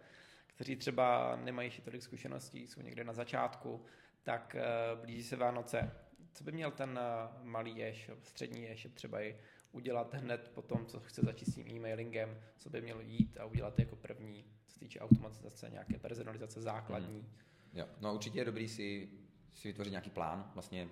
kteří 0.48 0.76
třeba 0.76 1.36
nemají 1.36 1.68
ještě 1.68 1.82
tolik 1.82 2.04
zkušeností, 2.04 2.68
jsou 2.68 2.82
někde 2.82 3.04
na 3.04 3.14
začátku, 3.14 3.86
tak 4.24 4.56
uh, 4.56 5.02
blíží 5.06 5.24
se 5.24 5.36
Vánoce. 5.36 5.92
Co 6.34 6.44
by 6.44 6.52
měl 6.52 6.72
ten 6.72 6.90
uh, 6.90 7.46
malý 7.46 7.78
ješ, 7.78 8.12
střední 8.24 8.64
ješ, 8.64 8.88
třeba 8.94 9.22
i 9.22 9.36
udělat 9.72 10.14
hned 10.14 10.52
po 10.54 10.62
tom, 10.62 10.86
co 10.86 11.00
chce 11.00 11.22
začít 11.22 11.46
s 11.46 11.56
tím 11.56 11.68
e-mailingem, 11.68 12.40
co 12.58 12.70
by 12.70 12.82
mělo 12.82 13.02
jít 13.02 13.38
a 13.38 13.46
udělat 13.46 13.80
jako 13.80 13.96
první, 13.96 14.46
co 14.68 14.74
se 14.74 14.80
týče 14.80 15.00
automatizace, 15.00 15.70
nějaké 15.70 16.00
personalizace 16.00 16.62
základní. 16.62 17.20
Mm. 17.20 17.28
Jo, 17.74 17.88
no 18.02 18.14
určitě 18.14 18.40
je 18.40 18.46
dobrý 18.46 18.68
si, 18.68 19.10
si 19.54 19.68
vytvořit 19.68 19.92
nějaký 19.92 20.10
plán, 20.10 20.52
vlastně 20.54 20.90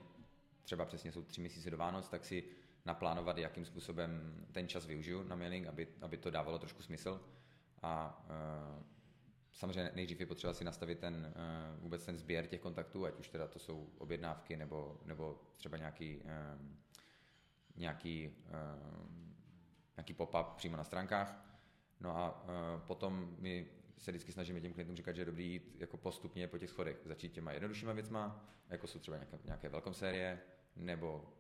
třeba 0.64 0.86
přesně 0.86 1.12
jsou 1.12 1.22
tři 1.22 1.42
měsíce 1.42 1.70
do 1.70 1.78
Vánoc, 1.78 2.10
tak 2.10 2.26
si 2.26 2.44
naplánovat, 2.88 3.38
jakým 3.38 3.66
způsobem 3.66 4.10
ten 4.52 4.68
čas 4.68 4.86
využiju 4.86 5.24
na 5.24 5.36
mailing, 5.36 5.68
aby, 5.68 5.88
aby 6.02 6.18
to 6.18 6.32
dávalo 6.32 6.60
trošku 6.60 6.82
smysl. 6.82 7.22
A 7.82 8.24
uh, 8.24 8.84
samozřejmě 9.52 9.92
nejdřív 9.96 10.20
je 10.20 10.26
potřeba 10.26 10.54
si 10.54 10.64
nastavit 10.64 11.00
ten, 11.00 11.34
uh, 11.36 11.84
vůbec 11.84 12.06
ten 12.06 12.18
sběr 12.18 12.48
těch 12.48 12.62
kontaktů, 12.62 13.06
ať 13.06 13.20
už 13.20 13.30
teda 13.30 13.48
to 13.48 13.60
jsou 13.60 13.90
objednávky 13.98 14.58
nebo, 14.58 15.02
nebo 15.06 15.42
třeba 15.58 15.78
nějaký 15.78 16.18
uh, 16.18 16.68
nějaký, 17.76 18.28
uh, 18.28 19.10
nějaký 19.98 20.14
pop-up 20.14 20.56
přímo 20.56 20.78
na 20.78 20.84
stránkách. 20.84 21.46
No 22.00 22.18
a 22.18 22.44
uh, 22.44 22.82
potom 22.88 23.36
my 23.40 23.68
se 23.98 24.12
vždycky 24.12 24.32
snažíme 24.32 24.62
těm 24.62 24.74
klientům 24.74 24.96
říkat, 24.96 25.16
že 25.16 25.22
je 25.22 25.26
dobrý 25.26 25.52
jít 25.52 25.76
jako 25.80 25.98
postupně 25.98 26.48
po 26.48 26.58
těch 26.58 26.70
schodech. 26.70 26.98
Začít 27.06 27.34
těma 27.34 27.52
jednoduššíma 27.52 27.94
věcma, 27.94 28.46
jako 28.70 28.88
jsou 28.88 29.00
třeba 29.00 29.18
nějaké, 29.18 29.40
nějaké 29.46 29.70
velkom 29.70 29.94
série, 29.94 30.40
nebo, 30.76 31.34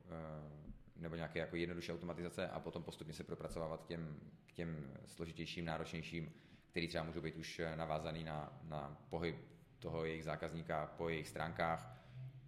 nebo 0.99 1.15
nějaké 1.15 1.39
jako 1.39 1.55
jednodušší 1.55 1.91
automatizace 1.91 2.49
a 2.49 2.59
potom 2.59 2.83
postupně 2.83 3.13
se 3.13 3.23
propracovávat 3.23 3.83
k 3.83 3.87
těm, 3.87 4.19
k 4.45 4.53
těm 4.53 4.93
složitějším, 5.05 5.65
náročnějším, 5.65 6.33
který 6.69 6.87
třeba 6.87 7.03
můžou 7.03 7.21
být 7.21 7.35
už 7.35 7.61
navázaný 7.75 8.23
na, 8.23 8.61
na 8.63 8.97
pohyb 9.09 9.35
toho 9.79 10.05
jejich 10.05 10.23
zákazníka 10.23 10.93
po 10.97 11.09
jejich 11.09 11.27
stránkách, 11.27 11.97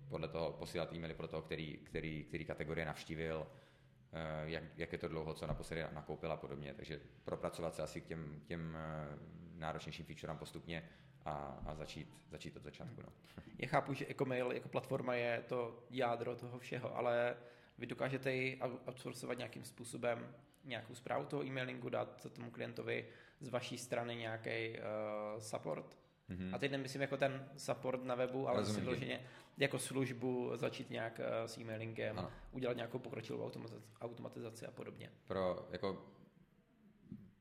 podle 0.10 0.28
toho 0.28 0.52
posílat 0.52 0.94
e-maily 0.94 1.14
pro 1.14 1.28
toho, 1.28 1.42
který, 1.42 1.78
který, 1.78 2.24
který 2.24 2.46
kategorie 2.46 2.86
navštívil, 2.86 3.48
Eh, 4.14 4.50
jak, 4.50 4.64
jak 4.78 4.92
je 4.92 4.98
to 4.98 5.08
dlouho, 5.08 5.34
co 5.34 5.48
naposledy 5.48 5.84
nakoupil 5.94 6.32
a 6.32 6.38
podobně. 6.38 6.74
Takže 6.74 7.00
propracovat 7.24 7.76
se 7.76 7.82
asi 7.84 8.02
k 8.02 8.06
těm, 8.06 8.42
těm 8.46 8.78
eh, 8.78 9.18
náročnějším 9.56 10.06
featurám 10.06 10.38
postupně 10.38 10.90
a, 11.26 11.32
a 11.66 11.76
začít, 11.76 12.18
začít 12.30 12.58
od 12.58 12.64
začátku. 12.64 13.02
No. 13.02 13.14
Já 13.58 13.68
chápu, 13.68 13.94
že 13.94 14.06
Ecomail 14.10 14.52
jako 14.52 14.70
platforma 14.70 15.14
je 15.14 15.44
to 15.48 15.84
jádro 15.90 16.36
toho 16.36 16.60
všeho, 16.60 16.98
ale 16.98 17.36
vy 17.80 17.86
dokážete 17.86 18.34
ji 18.34 18.60
outsourcovat 18.88 19.38
nějakým 19.38 19.64
způsobem, 19.64 20.36
nějakou 20.64 20.96
zprávu 20.96 21.26
toho 21.26 21.46
e-mailingu, 21.46 21.90
dát 21.90 22.28
tomu 22.34 22.52
klientovi 22.52 23.08
z 23.40 23.50
vaší 23.50 23.78
strany 23.78 24.16
nějaký 24.16 24.70
uh, 24.70 25.40
support? 25.40 25.98
Mm-hmm. 26.30 26.56
A 26.56 26.58
teď 26.58 26.72
nemyslím 26.72 27.02
jako 27.02 27.18
ten 27.18 27.50
support 27.58 28.04
na 28.04 28.16
webu, 28.16 28.50
ale 28.50 28.66
si 28.66 28.82
vyloženě 28.82 29.26
jako 29.58 29.80
službu 29.80 30.52
začít 30.56 30.90
nějak 30.90 31.20
uh, 31.20 31.48
s 31.48 31.58
e-mailingem, 31.58 32.20
ano. 32.20 32.32
udělat 32.52 32.76
nějakou 32.76 33.00
pokročilou 33.00 33.52
automatizaci 34.02 34.66
a 34.66 34.72
podobně. 34.72 35.12
Pro 35.28 35.68
jako 35.72 36.06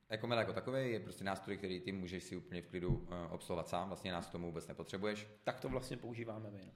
Ecomel 0.08 0.38
jako 0.38 0.52
takový 0.52 0.90
je 0.90 1.00
prostě 1.00 1.24
nástroj, 1.24 1.56
který 1.56 1.80
ty 1.80 1.92
můžeš 1.92 2.24
si 2.24 2.36
úplně 2.36 2.62
v 2.62 2.66
klidu 2.66 2.88
uh, 2.88 3.06
obsluhovat 3.30 3.68
sám, 3.68 3.88
vlastně 3.88 4.12
nás 4.12 4.26
k 4.26 4.32
tomu 4.32 4.46
vůbec 4.46 4.68
nepotřebuješ. 4.68 5.28
Tak 5.44 5.60
to 5.60 5.68
vlastně 5.68 5.96
používáme 5.96 6.50
my. 6.50 6.62
No. 6.66 6.72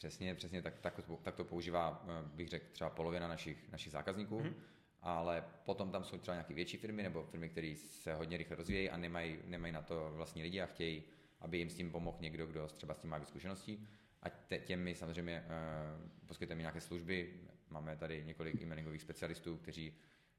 Přesně, 0.00 0.34
přesně 0.34 0.62
tak, 0.62 0.78
tak, 0.78 1.00
tak 1.22 1.34
to 1.34 1.44
používá, 1.44 2.04
uh, 2.04 2.28
bych 2.28 2.48
řekl, 2.48 2.66
třeba 2.72 2.90
polovina 2.90 3.28
našich, 3.28 3.70
našich 3.72 3.92
zákazníků. 3.92 4.40
Mm-hmm 4.40 4.54
ale 5.02 5.44
potom 5.64 5.90
tam 5.90 6.04
jsou 6.04 6.18
třeba 6.18 6.34
nějaké 6.34 6.54
větší 6.54 6.76
firmy 6.76 7.02
nebo 7.02 7.22
firmy, 7.22 7.48
které 7.48 7.74
se 7.76 8.14
hodně 8.14 8.36
rychle 8.36 8.56
rozvíjejí 8.56 8.90
a 8.90 8.96
nemají, 8.96 9.38
nemají 9.44 9.72
na 9.72 9.82
to 9.82 10.12
vlastní 10.14 10.42
lidi 10.42 10.60
a 10.60 10.66
chtějí 10.66 11.04
aby 11.40 11.58
jim 11.58 11.70
s 11.70 11.74
tím 11.74 11.90
pomohl 11.90 12.18
někdo, 12.20 12.46
kdo 12.46 12.68
třeba 12.68 12.94
s 12.94 12.98
tím 12.98 13.10
má 13.10 13.18
víc 13.18 13.28
zkušeností. 13.28 13.88
A 14.22 14.28
těm 14.58 14.80
my 14.80 14.94
samozřejmě 14.94 15.44
uh, 15.44 16.26
poskytujeme 16.26 16.60
nějaké 16.60 16.80
služby, 16.80 17.34
máme 17.70 17.96
tady 17.96 18.24
několik 18.24 18.62
e-mailingových 18.62 19.02
specialistů, 19.02 19.56
kteří 19.56 19.94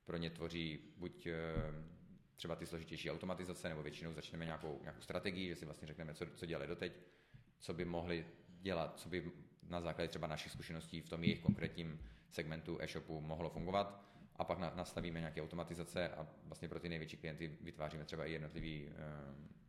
pro 0.05 0.17
ně 0.17 0.29
tvoří 0.29 0.79
buď 0.97 1.27
eh, 1.27 1.33
třeba 2.35 2.55
ty 2.55 2.65
složitější 2.65 3.11
automatizace, 3.11 3.69
nebo 3.69 3.83
většinou 3.83 4.13
začneme 4.13 4.45
nějakou, 4.45 4.79
nějakou 4.81 5.01
strategii, 5.01 5.47
že 5.47 5.55
si 5.55 5.65
vlastně 5.65 5.87
řekneme, 5.87 6.13
co, 6.13 6.25
co 6.35 6.45
dělali 6.45 6.67
doteď, 6.67 6.93
co 7.59 7.73
by 7.73 7.85
mohli 7.85 8.25
dělat, 8.61 8.99
co 8.99 9.09
by 9.09 9.31
na 9.71 9.81
základě 9.81 10.07
třeba 10.07 10.27
našich 10.27 10.51
zkušeností 10.51 11.01
v 11.01 11.09
tom 11.09 11.23
jejich 11.23 11.39
konkrétním 11.39 11.99
segmentu 12.29 12.77
e-shopu 12.81 13.21
mohlo 13.21 13.49
fungovat 13.49 14.01
a 14.35 14.43
pak 14.43 14.59
nastavíme 14.75 15.19
nějaké 15.19 15.41
automatizace 15.41 16.09
a 16.09 16.27
vlastně 16.45 16.67
pro 16.67 16.79
ty 16.79 16.89
největší 16.89 17.17
klienty 17.17 17.57
vytváříme 17.61 18.05
třeba 18.05 18.25
i 18.25 18.31
jednotlivé 18.31 18.89
uh, 18.89 18.95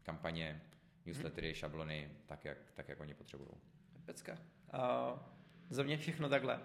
kampaně, 0.03 0.63
newslettery, 1.07 1.49
hmm. 1.49 1.55
šablony, 1.55 2.11
tak 2.27 2.45
jak, 2.45 2.59
tak 2.75 2.89
jak 2.89 3.01
oni 3.01 3.15
potřebují. 3.15 3.51
Pecka. 4.05 4.33
Uh, 4.33 5.19
za 5.71 5.83
mě 5.83 5.97
všechno 5.97 6.29
takhle. 6.29 6.61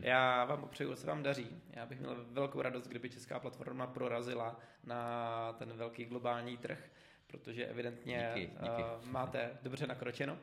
Já 0.00 0.44
vám 0.44 0.60
popřeju, 0.60 0.96
se 0.96 1.06
vám 1.06 1.22
daří. 1.22 1.62
Já 1.70 1.86
bych 1.86 2.00
měl 2.00 2.26
velkou 2.30 2.62
radost, 2.62 2.86
kdyby 2.86 3.10
česká 3.10 3.40
platforma 3.40 3.86
prorazila 3.86 4.60
na 4.84 5.52
ten 5.52 5.72
velký 5.72 6.04
globální 6.04 6.56
trh, 6.56 6.90
protože 7.26 7.66
evidentně 7.66 8.32
díky, 8.34 8.46
díky. 8.46 8.82
Uh, 8.82 9.08
máte 9.08 9.58
dobře 9.62 9.86
nakročeno. 9.86 10.38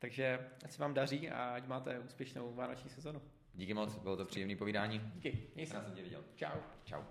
Takže 0.00 0.50
ať 0.64 0.72
se 0.72 0.82
vám 0.82 0.94
daří 0.94 1.30
a 1.30 1.54
ať 1.54 1.66
máte 1.66 1.98
úspěšnou 1.98 2.54
vánoční 2.54 2.90
sezonu. 2.90 3.22
Díky 3.54 3.74
moc, 3.74 3.98
bylo 3.98 4.16
to 4.16 4.24
příjemné 4.24 4.56
povídání. 4.56 5.00
Díky, 5.14 5.46
měj 5.54 5.66
se. 5.66 5.76
Já 5.76 5.82
jsem 5.82 5.94
tě 5.94 6.02
viděl. 6.02 6.24
Čau. 6.36 6.58
Čau. 6.84 7.02